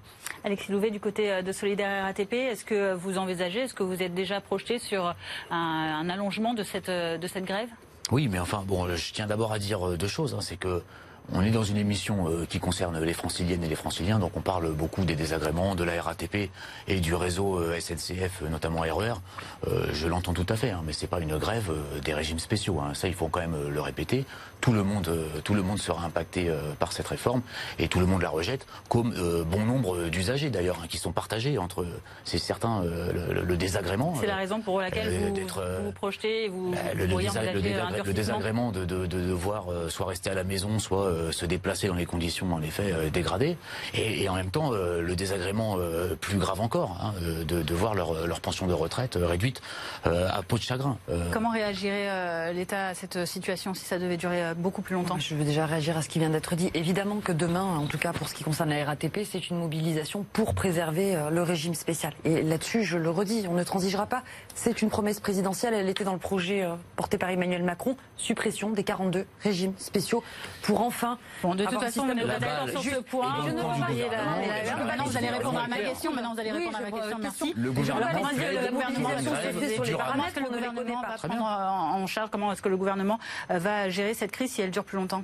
[0.45, 4.15] Alexis Louvet, du côté de Solidaire RATP, est-ce que vous envisagez, est-ce que vous êtes
[4.15, 5.15] déjà projeté sur
[5.51, 5.57] un,
[6.01, 7.69] un allongement de cette, de cette grève?
[8.11, 10.35] Oui, mais enfin, bon, je tiens d'abord à dire deux choses.
[10.35, 10.83] Hein, c'est que
[11.33, 14.41] on est dans une émission euh, qui concerne les franciliennes et les franciliens, donc on
[14.41, 16.51] parle beaucoup des désagréments de la RATP
[16.87, 19.15] et du réseau euh, SNCF, notamment RER.
[19.67, 22.39] Euh, je l'entends tout à fait, hein, mais c'est pas une grève euh, des régimes
[22.39, 22.81] spéciaux.
[22.81, 22.95] Hein.
[22.95, 24.25] Ça, il faut quand même le répéter.
[24.61, 27.43] Tout le monde, euh, tout le monde sera impacté euh, par cette réforme
[27.79, 29.15] et tout le monde la rejette, comme
[29.47, 31.87] bon nombre d'usagers d'ailleurs, hein, qui sont partagés entre,
[32.25, 34.15] c'est certain, le, le, désagrément.
[34.21, 38.05] C'est la raison pour laquelle vous, vous, vous projetez et vous, bah, le, vous le,
[38.05, 41.95] le, désagrément de, de, de devoir soit rester à la maison, soit se déplacer dans
[41.95, 43.57] les conditions en effet euh, dégradées
[43.95, 47.75] et, et, en même temps euh, le désagrément euh, plus grave encore hein, de, de,
[47.75, 49.61] voir leur, leur, pension de retraite réduite
[50.05, 50.97] à peau de chagrin.
[51.33, 54.48] Comment réagirait l'État à cette situation si ça devait durer
[54.91, 56.71] longtemps Je veux déjà réagir à ce qui vient d'être dit.
[56.75, 60.25] Évidemment que demain, en tout cas pour ce qui concerne la RATP, c'est une mobilisation
[60.33, 62.13] pour préserver le régime spécial.
[62.25, 64.23] Et là-dessus, je le redis, on ne transigera pas.
[64.61, 68.83] C'est une promesse présidentielle, elle était dans le projet porté par Emmanuel Macron, suppression des
[68.83, 70.25] 42 régimes spéciaux
[70.63, 73.37] pour enfin Bon, de toute façon, pas d'accord sur ce point.
[73.47, 76.13] Je ne pas Maintenant, vous allez répondre à ma question.
[76.13, 77.19] Maintenant, vous allez répondre à ma question.
[77.23, 77.55] Merci.
[77.57, 78.29] Le gouvernement,
[79.75, 82.31] sur les paramètres, le gouvernement va prendre en charge.
[82.31, 85.23] Comment est-ce que le gouvernement va gérer cette crise si elle dure plus longtemps?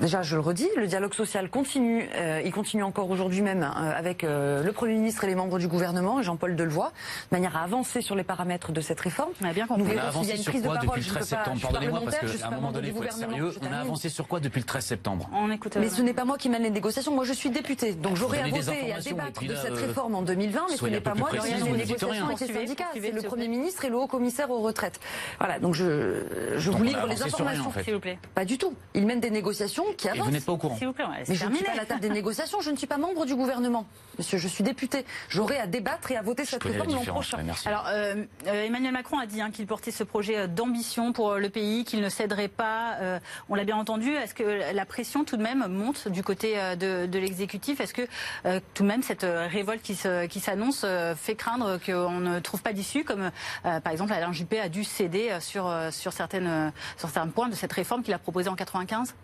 [0.00, 2.08] Déjà, je le redis, le dialogue social continue.
[2.14, 5.58] Euh, il continue encore aujourd'hui même euh, avec euh, le Premier ministre et les membres
[5.58, 6.90] du gouvernement, Jean-Paul Delevoye,
[7.30, 9.30] de manière à avancer sur les paramètres de cette réforme.
[9.42, 9.82] On a bien compris.
[9.82, 10.80] Nous verrons s'il y a une prise de parole.
[10.86, 13.52] Depuis le 13 septembre, pardonnez-moi, parce qu'à un moment donné, il faut être sérieux.
[13.60, 15.76] On a avancé sur quoi depuis le 13 septembre On écoute.
[15.78, 17.14] Mais ce n'est pas moi qui mène les négociations.
[17.14, 20.22] Moi, je suis député, donc j'aurai à voter et à débattre de cette réforme en
[20.22, 22.84] 2020, mais ce n'est pas moi qui mène les négociations avec les syndicats.
[22.94, 25.00] C'est le Premier ministre et le Haut Commissaire aux retraites.
[25.38, 25.58] Voilà.
[25.58, 26.22] Donc je
[26.56, 27.70] je vous livre les informations.
[27.84, 28.18] S'il vous plaît.
[28.34, 28.74] Pas du tout.
[28.94, 29.59] Il mène des négociations.
[29.96, 30.26] Qui Et avance.
[30.26, 30.76] vous n'êtes pas au courant.
[30.76, 32.60] S'il vous plaît, ouais, c'est Mais je ne suis pas à la table des négociations,
[32.60, 33.86] je ne suis pas membre du gouvernement.
[34.18, 35.04] Monsieur, je suis député.
[35.28, 37.36] J'aurai à débattre et à voter cette connais la réforme l'an prochain.
[37.38, 37.68] ouais, merci.
[37.68, 41.34] Alors, euh, euh, Emmanuel Macron a dit hein, qu'il portait ce projet euh, d'ambition pour
[41.36, 42.96] le pays, qu'il ne céderait pas.
[43.00, 44.10] euh, on l'a bien entendu.
[44.14, 47.80] Est-ce que la pression tout de même monte du côté de, de l'exécutif?
[47.80, 48.02] Est-ce que
[48.46, 49.94] euh, tout de même cette révolte qui
[50.40, 50.84] s'annonce
[51.16, 53.30] fait craindre qu'on ne trouve pas d'issue, comme
[53.64, 57.54] euh, par exemple Alain Juppé a dû céder sur sur certaines sur certains points de
[57.54, 59.14] cette réforme qu'il a proposée en 95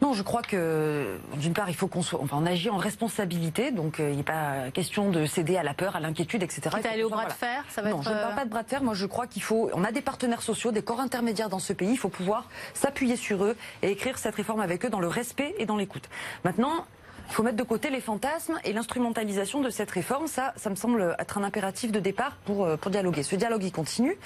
[0.00, 3.70] Non, je crois que d'une part, il faut qu'on soit, enfin, on agit en responsabilité,
[3.70, 6.62] donc euh, il n'est pas question de céder à la peur, à l'inquiétude, etc.
[6.74, 8.36] Quitte à aller au bras de fer, ça va non, être, je ne parle euh,
[8.36, 8.82] pas de bras de fer.
[8.82, 9.70] Moi, je crois qu'il faut.
[9.74, 11.90] On a des partenaires sociaux, des corps intermédiaires dans ce pays.
[11.90, 15.54] Il faut pouvoir s'appuyer sur eux et écrire cette réforme avec eux dans le respect
[15.58, 16.08] et dans l'écoute.
[16.44, 16.86] Maintenant.
[17.30, 20.26] Il faut mettre de côté les fantasmes et l'instrumentalisation de cette réforme.
[20.26, 23.22] Ça, ça me semble être un impératif de départ pour, euh, pour dialoguer.
[23.22, 24.18] Ce dialogue, il continue.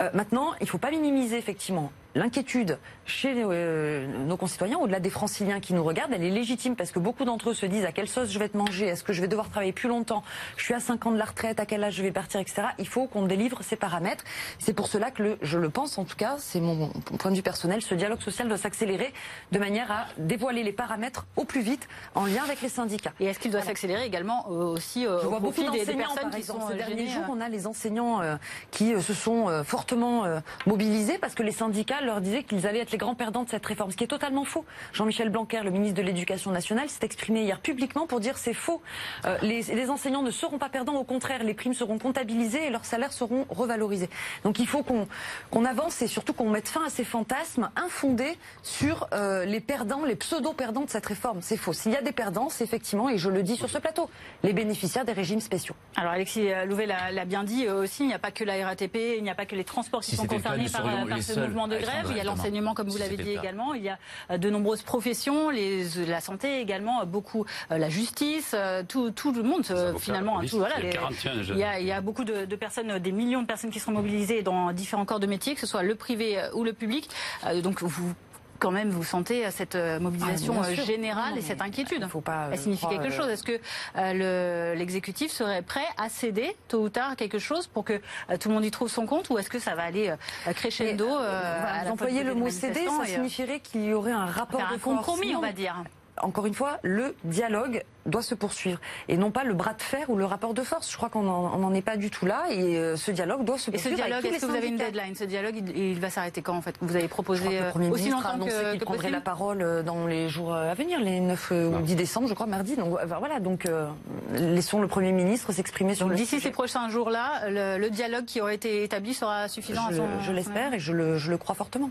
[0.00, 5.10] Euh, maintenant, il ne faut pas minimiser effectivement l'inquiétude chez euh, nos concitoyens, au-delà des
[5.10, 7.92] franciliens qui nous regardent, elle est légitime parce que beaucoup d'entre eux se disent à
[7.92, 10.22] quelle sauce je vais être mangé, est-ce que je vais devoir travailler plus longtemps,
[10.56, 12.62] je suis à 5 ans de la retraite, à quel âge je vais partir, etc.
[12.78, 14.24] Il faut qu'on délivre ces paramètres.
[14.58, 16.88] C'est pour cela que le, je le pense, en tout cas, c'est mon,
[17.18, 19.12] point de vue personnel, ce dialogue social doit s'accélérer
[19.52, 23.12] de manière à dévoiler les paramètres au plus vite en lien avec les syndicats.
[23.20, 25.78] Et est-ce qu'il doit s'accélérer également euh, aussi euh, Je au vois beaucoup des, des
[25.84, 26.60] d'enseignants, personnes par qui exemple.
[26.60, 28.36] sont Ces euh, derniers jours, euh, on a les enseignants euh,
[28.70, 32.66] qui euh, se sont euh, fortement euh, mobilisés parce que les syndicats leur disaient qu'ils
[32.66, 34.64] allaient être les grands perdants de cette réforme, ce qui est totalement faux.
[34.92, 38.82] Jean-Michel Blanquer, le ministre de l'Éducation nationale, s'est exprimé hier publiquement pour dire c'est faux.
[39.24, 42.70] Euh, les, les enseignants ne seront pas perdants, au contraire, les primes seront comptabilisées et
[42.70, 44.08] leurs salaires seront revalorisés.
[44.44, 49.08] Donc il faut qu'on avance et surtout qu'on mette fin à ces fantasmes infondés sur
[49.12, 51.38] euh, les perdants, les pseudo-perdants de cette réforme.
[51.42, 51.72] C'est faux.
[51.72, 54.08] S'il y a des perdants, c'est effectivement, et je le dis sur ce plateau,
[54.44, 55.74] les bénéficiaires des régimes spéciaux.
[55.96, 59.16] Alors Alexis Louvet l'a bien dit euh, aussi, il n'y a pas que la RATP,
[59.16, 60.84] il n'y a pas que les transports qui Si sont concernés par,
[61.20, 62.06] ce mouvement de grève.
[62.10, 63.74] Il y a l'enseignement, comme vous Si l'avez dit également.
[63.74, 63.98] Il y a
[64.30, 69.10] euh, de nombreuses professions, les, la santé également, euh, beaucoup euh, la justice, euh, tout,
[69.10, 70.34] tout le monde euh, avocats, finalement.
[70.34, 71.56] hein, police, tout, voilà, il y a les- 41 jeunes.
[71.56, 73.70] il y a, il y a beaucoup de, de personnes, euh, des millions de personnes
[73.70, 76.64] qui seront mobilisées dans différents corps de métier, que ce soit le privé euh, ou
[76.64, 77.08] le public.
[77.46, 78.12] Euh, donc vous
[78.58, 82.00] quand même vous sentez euh, cette euh, mobilisation Ah, euh, générale et cette inquiétude.
[82.02, 83.28] il faut pas, Elle signifie quelque chose.
[83.28, 83.58] Est-ce que
[83.96, 87.94] euh, le- l'exécutif serait prêt à céder tôt ou tard quelque chose pour que
[88.30, 90.08] euh, tout le monde y trouve son compte ou est-ce que ça va aller
[90.46, 94.64] euh, crescendo vous employez le mot céder, ça signifierait qu'il y aurait un rapport de
[94.64, 94.82] un force.
[94.96, 95.82] compromis, on va dire.
[96.22, 98.78] Encore une fois, le dialogue doit se poursuivre
[99.08, 100.90] et non pas le bras de fer ou le rapport de force.
[100.90, 103.70] Je crois qu'on n'en est pas du tout là et euh, ce dialogue doit se
[103.70, 103.96] Et ce poursuivre.
[103.96, 105.14] dialogue, est-ce que vous avez une deadline?
[105.14, 106.74] Ce dialogue, il, il va s'arrêter quand en fait?
[106.80, 108.70] Vous avez Je proposé crois que le euh, Premier aussi ministre a longtemps annoncé que,
[108.72, 109.16] qu'il que prendrait possible?
[109.16, 112.34] la parole euh, dans les jours à venir, les 9 euh, ou 10 décembre, je
[112.34, 112.76] crois, mardi.
[112.76, 113.88] Donc voilà, donc euh,
[114.32, 116.48] laissons le Premier ministre s'exprimer sur Donc le d'ici sujet.
[116.48, 120.08] ces prochains jours-là, le, le dialogue qui aurait été établi sera suffisant à Je, son.
[120.20, 121.90] je l'espère et je le, je le crois fortement.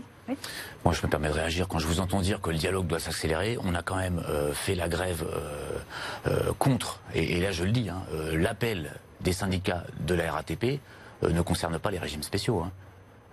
[0.86, 1.68] Moi, je me permets de réagir.
[1.68, 4.54] Quand je vous entends dire que le dialogue doit s'accélérer, on a quand même euh,
[4.54, 5.22] fait la grève
[6.58, 8.90] contre, et, et là je le dis, hein, euh, l'appel
[9.20, 10.80] des syndicats de la RATP
[11.22, 12.60] euh, ne concerne pas les régimes spéciaux.
[12.60, 12.70] hein.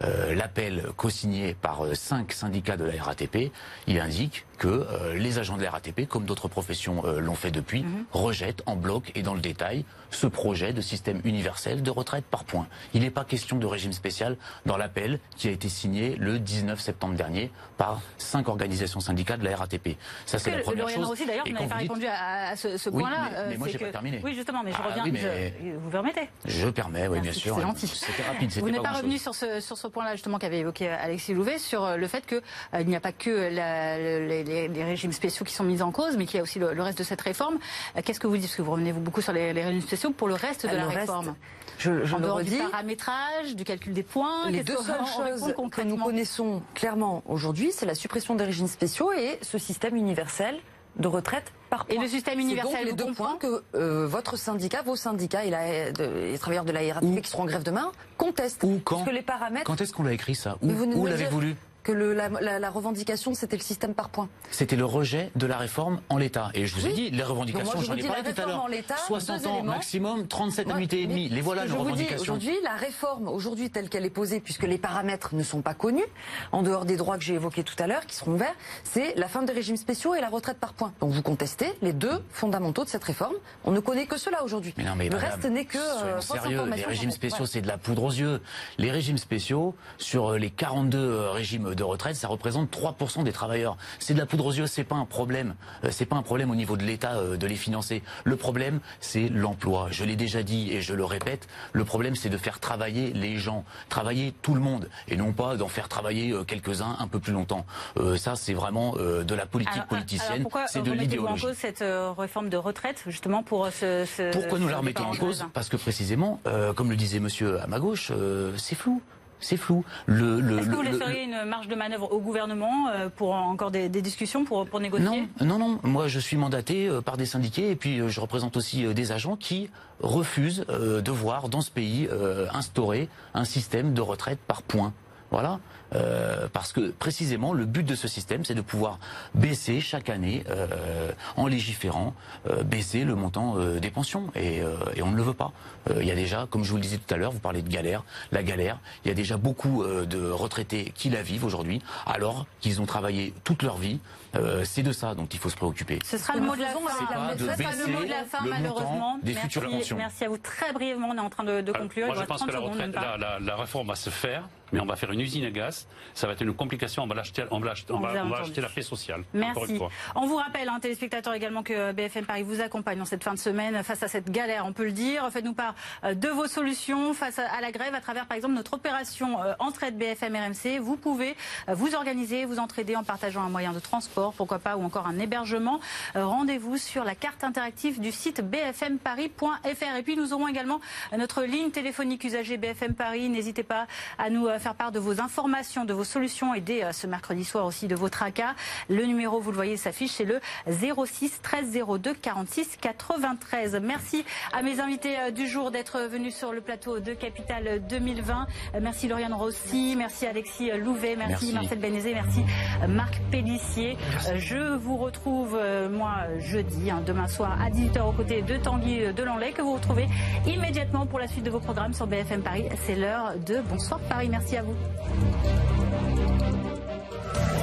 [0.04, 3.52] Euh, L'appel co-signé par euh, cinq syndicats de la RATP,
[3.88, 7.52] il indique que euh, les agents de la RATP, comme d'autres professions euh, l'ont fait
[7.52, 12.26] depuis, rejettent en bloc et dans le détail ce projet de système universel de retraite
[12.26, 12.68] par points.
[12.94, 16.80] Il n'est pas question de régime spécial dans l'appel qui a été signé le 19
[16.80, 19.98] septembre dernier par cinq organisations syndicales de la RATP.
[20.26, 21.06] Ça, c'est la première le chose.
[21.08, 23.18] Rossi, d'ailleurs, vous n'avez pas dites- répondu à, à ce, ce Oui, point-là.
[23.32, 24.20] mais- mais moi, j'ai pas terminé.
[24.24, 25.04] Oui, justement, mais je Ah, reviens.
[25.06, 27.56] oui, mais- je- vous permettez Je permets, oui, bien Merci, sûr.
[27.56, 27.88] c'est gentil.
[27.88, 30.60] C'était rapide, c'était Vous n'êtes pas pas revenu sur ce, sur ce point-là justement qu'avait
[30.60, 35.12] évoqué Alexis Louvet sur euh, le fait qu'il n'y a pas que la- les, régimes
[35.12, 37.04] spéciaux qui sont mis en cause, mais qu'il y a aussi le, le reste de
[37.04, 37.60] cette réforme.
[37.98, 38.46] Euh, Qu'est-ce que vous dites?
[38.48, 40.78] Parce que vous revenez beaucoup sur les, les régimes spéciaux pour le reste de Le
[40.78, 41.36] la reste, réforme.
[41.78, 44.50] Je, je en dehors du paramétrage, du calcul des points.
[44.50, 49.12] Les deux seules choses que nous connaissons clairement aujourd'hui, c'est la suppression des régimes spéciaux
[49.12, 50.60] et ce système universel
[50.98, 52.04] de retraite par Et points.
[52.04, 55.92] le système universel, donc les deux points que euh, votre syndicat, vos syndicats et, la-
[55.92, 58.64] de- les travailleurs de la RATP qui seront en grève demain contestent.
[58.64, 59.66] Ou quand Parce que les paramètres.
[59.66, 60.58] Quand est-ce qu'on l'a écrit ça?
[60.62, 64.30] Où, où l'avez-vous lu Que le- la, la- la revendication, c'était le système par points.
[64.52, 66.52] C'était le rejet de la réforme en l'état.
[66.54, 68.62] Et je vous ai dit, les revendications, je j'en vous ai parlé tout à l'heure.
[68.64, 69.74] en l'état, 60 deux ans éléments.
[69.74, 71.28] maximum, 37 annuités et demie.
[71.30, 72.22] Les voilà, je dis, revendications.
[72.22, 76.04] Aujourd'hui, la réforme, aujourd'hui telle qu'elle est posée, puisque les paramètres ne sont pas connus,
[76.52, 78.54] en dehors des droits que j'ai évoqués tout à l'heure, qui seront ouverts,
[78.84, 80.94] c'est la fin des régimes spéciaux et la retraite par points.
[81.02, 83.36] Donc vous contestez les deux fondamentaux de cette réforme.
[83.64, 84.74] On ne connaît que cela aujourd'hui.
[84.78, 86.62] Mais non, mais Le madame, reste n'est que euh, sérieux.
[86.76, 88.40] Les régimes spéciaux, c'est de la poudre aux yeux.
[88.78, 93.32] Les régimes spéciaux, sur euh, les 42 euh, régimes de retraite, ça représente 3% des
[93.32, 93.78] travailleurs.
[94.00, 95.56] C'est de la poudre aux yeux, c'est pas un problème.
[95.84, 98.04] Euh, c'est pas un problème au niveau de l'État euh, de les financer.
[98.24, 99.88] Le problème, c'est l'emploi.
[99.92, 103.38] Je l'ai déjà dit et je le répète, le problème, c'est de faire travailler les
[103.38, 107.20] gens, travailler tout le monde, et non pas d'en faire travailler euh, quelques-uns un peu
[107.20, 107.66] plus longtemps.
[107.98, 111.44] Euh, ça, c'est vraiment euh, de la politique Alors, politicienne, pourquoi c'est de l'idéologie.
[111.46, 114.06] cause cette euh, réforme de retraite, justement, pour euh, ce...
[114.06, 115.46] ce- Pourquoi nous la remettons en cause?
[115.54, 119.02] Parce que précisément, euh, comme le disait monsieur à ma gauche, euh, c'est flou.
[119.42, 119.84] C'est flou.
[120.06, 123.72] Le, le, Est-ce que vous laisseriez une marge de manœuvre au gouvernement euh, pour encore
[123.72, 125.06] des, des discussions, pour, pour négocier?
[125.40, 125.80] Non, non, non.
[125.84, 129.12] Moi, je suis mandaté euh, par des syndiqués et puis euh, je représente aussi des
[129.12, 129.70] agents qui
[130.00, 132.10] refusent de voir dans ce pays
[132.54, 134.94] instaurer un système de retraite par points.
[135.32, 135.60] Voilà.
[135.94, 138.98] Euh, parce que précisément le but de ce système, c'est de pouvoir
[139.36, 142.14] baisser chaque année, euh, en légiférant,
[142.50, 144.30] euh, baisser le montant euh, des pensions.
[144.36, 145.52] Et, euh, et on ne le veut pas.
[145.90, 147.62] Euh, Il y a déjà, comme je vous le disais tout à l'heure, vous parlez
[147.62, 148.80] de galère, la galère.
[149.04, 152.86] Il y a déjà beaucoup euh, de retraités qui la vivent aujourd'hui, alors qu'ils ont
[152.86, 154.00] travaillé toute leur vie.
[154.38, 156.00] Euh, c'est de ça dont il faut se préoccuper.
[156.06, 156.80] Ce sera le mot de la fin.
[156.98, 158.92] C'est pas de Ce sera le mot de la baisser fin, le malheureusement.
[158.92, 159.98] montant des merci, futures pensions.
[159.98, 160.38] merci à vous.
[160.38, 162.06] Très brièvement, on est en train de, de conclure.
[162.08, 163.18] Moi, Il je vous pense reste que la, 30 secondes, retraite, même pas.
[163.18, 165.88] la, la- la réforme va se faire, mais on va faire une usine à gaz.
[166.14, 167.04] Ça va être une complication.
[167.04, 169.24] On va l'acheter, on va, l'acheter- on va- on acheter la paix sociale.
[169.34, 169.80] Merci.
[170.16, 173.40] On vous rappelle, hein, téléspectateurs également, que BFM Paris vous accompagne dans cette fin de
[173.40, 175.28] semaine face à cette galère, on peut le dire.
[175.32, 178.74] Faites-nous part euh, de vos solutions face à la grève à travers, par exemple, notre
[178.74, 180.80] opération euh, Entraide BFM RMC.
[180.80, 181.36] Vous pouvez
[181.70, 185.08] euh, vous organiser, vous entraider en partageant un moyen de transport, pourquoi pas, ou encore
[185.08, 185.80] un hébergement.
[186.16, 189.96] Euh, Rendez-vous sur la carte interactive du site bfmparis.fr.
[189.98, 190.80] Et puis, nous aurons également
[191.14, 193.30] euh, notre ligne téléphonique usagée BFM Paris.
[193.30, 196.84] N'hésitez pas à nous euh, faire part de vos informations, de vos solutions et dès
[196.84, 198.54] euh, ce mercredi soir aussi de vos tracas.
[198.90, 200.40] Le numéro, vous le voyez, s'affiche, c'est le
[200.70, 203.80] 06 13 02 46 93.
[203.82, 208.48] Merci à mes invités euh, du jour d'être venus sur le plateau de Capital 2020.
[208.76, 211.54] Euh, Merci Lauriane Rossi, merci Alexis Louvet, merci, Merci.
[211.54, 212.42] Marcel Bénézé, merci
[212.88, 213.98] Marc Pellissier.
[214.36, 215.60] Je vous retrouve,
[215.92, 220.08] moi, jeudi, hein, demain soir à 18h aux côtés de Tanguy Delanlay, que vous retrouvez
[220.46, 222.66] immédiatement pour la suite de vos programmes sur BFM Paris.
[222.86, 224.30] C'est l'heure de Bonsoir Paris.
[224.52, 224.76] Merci à vous.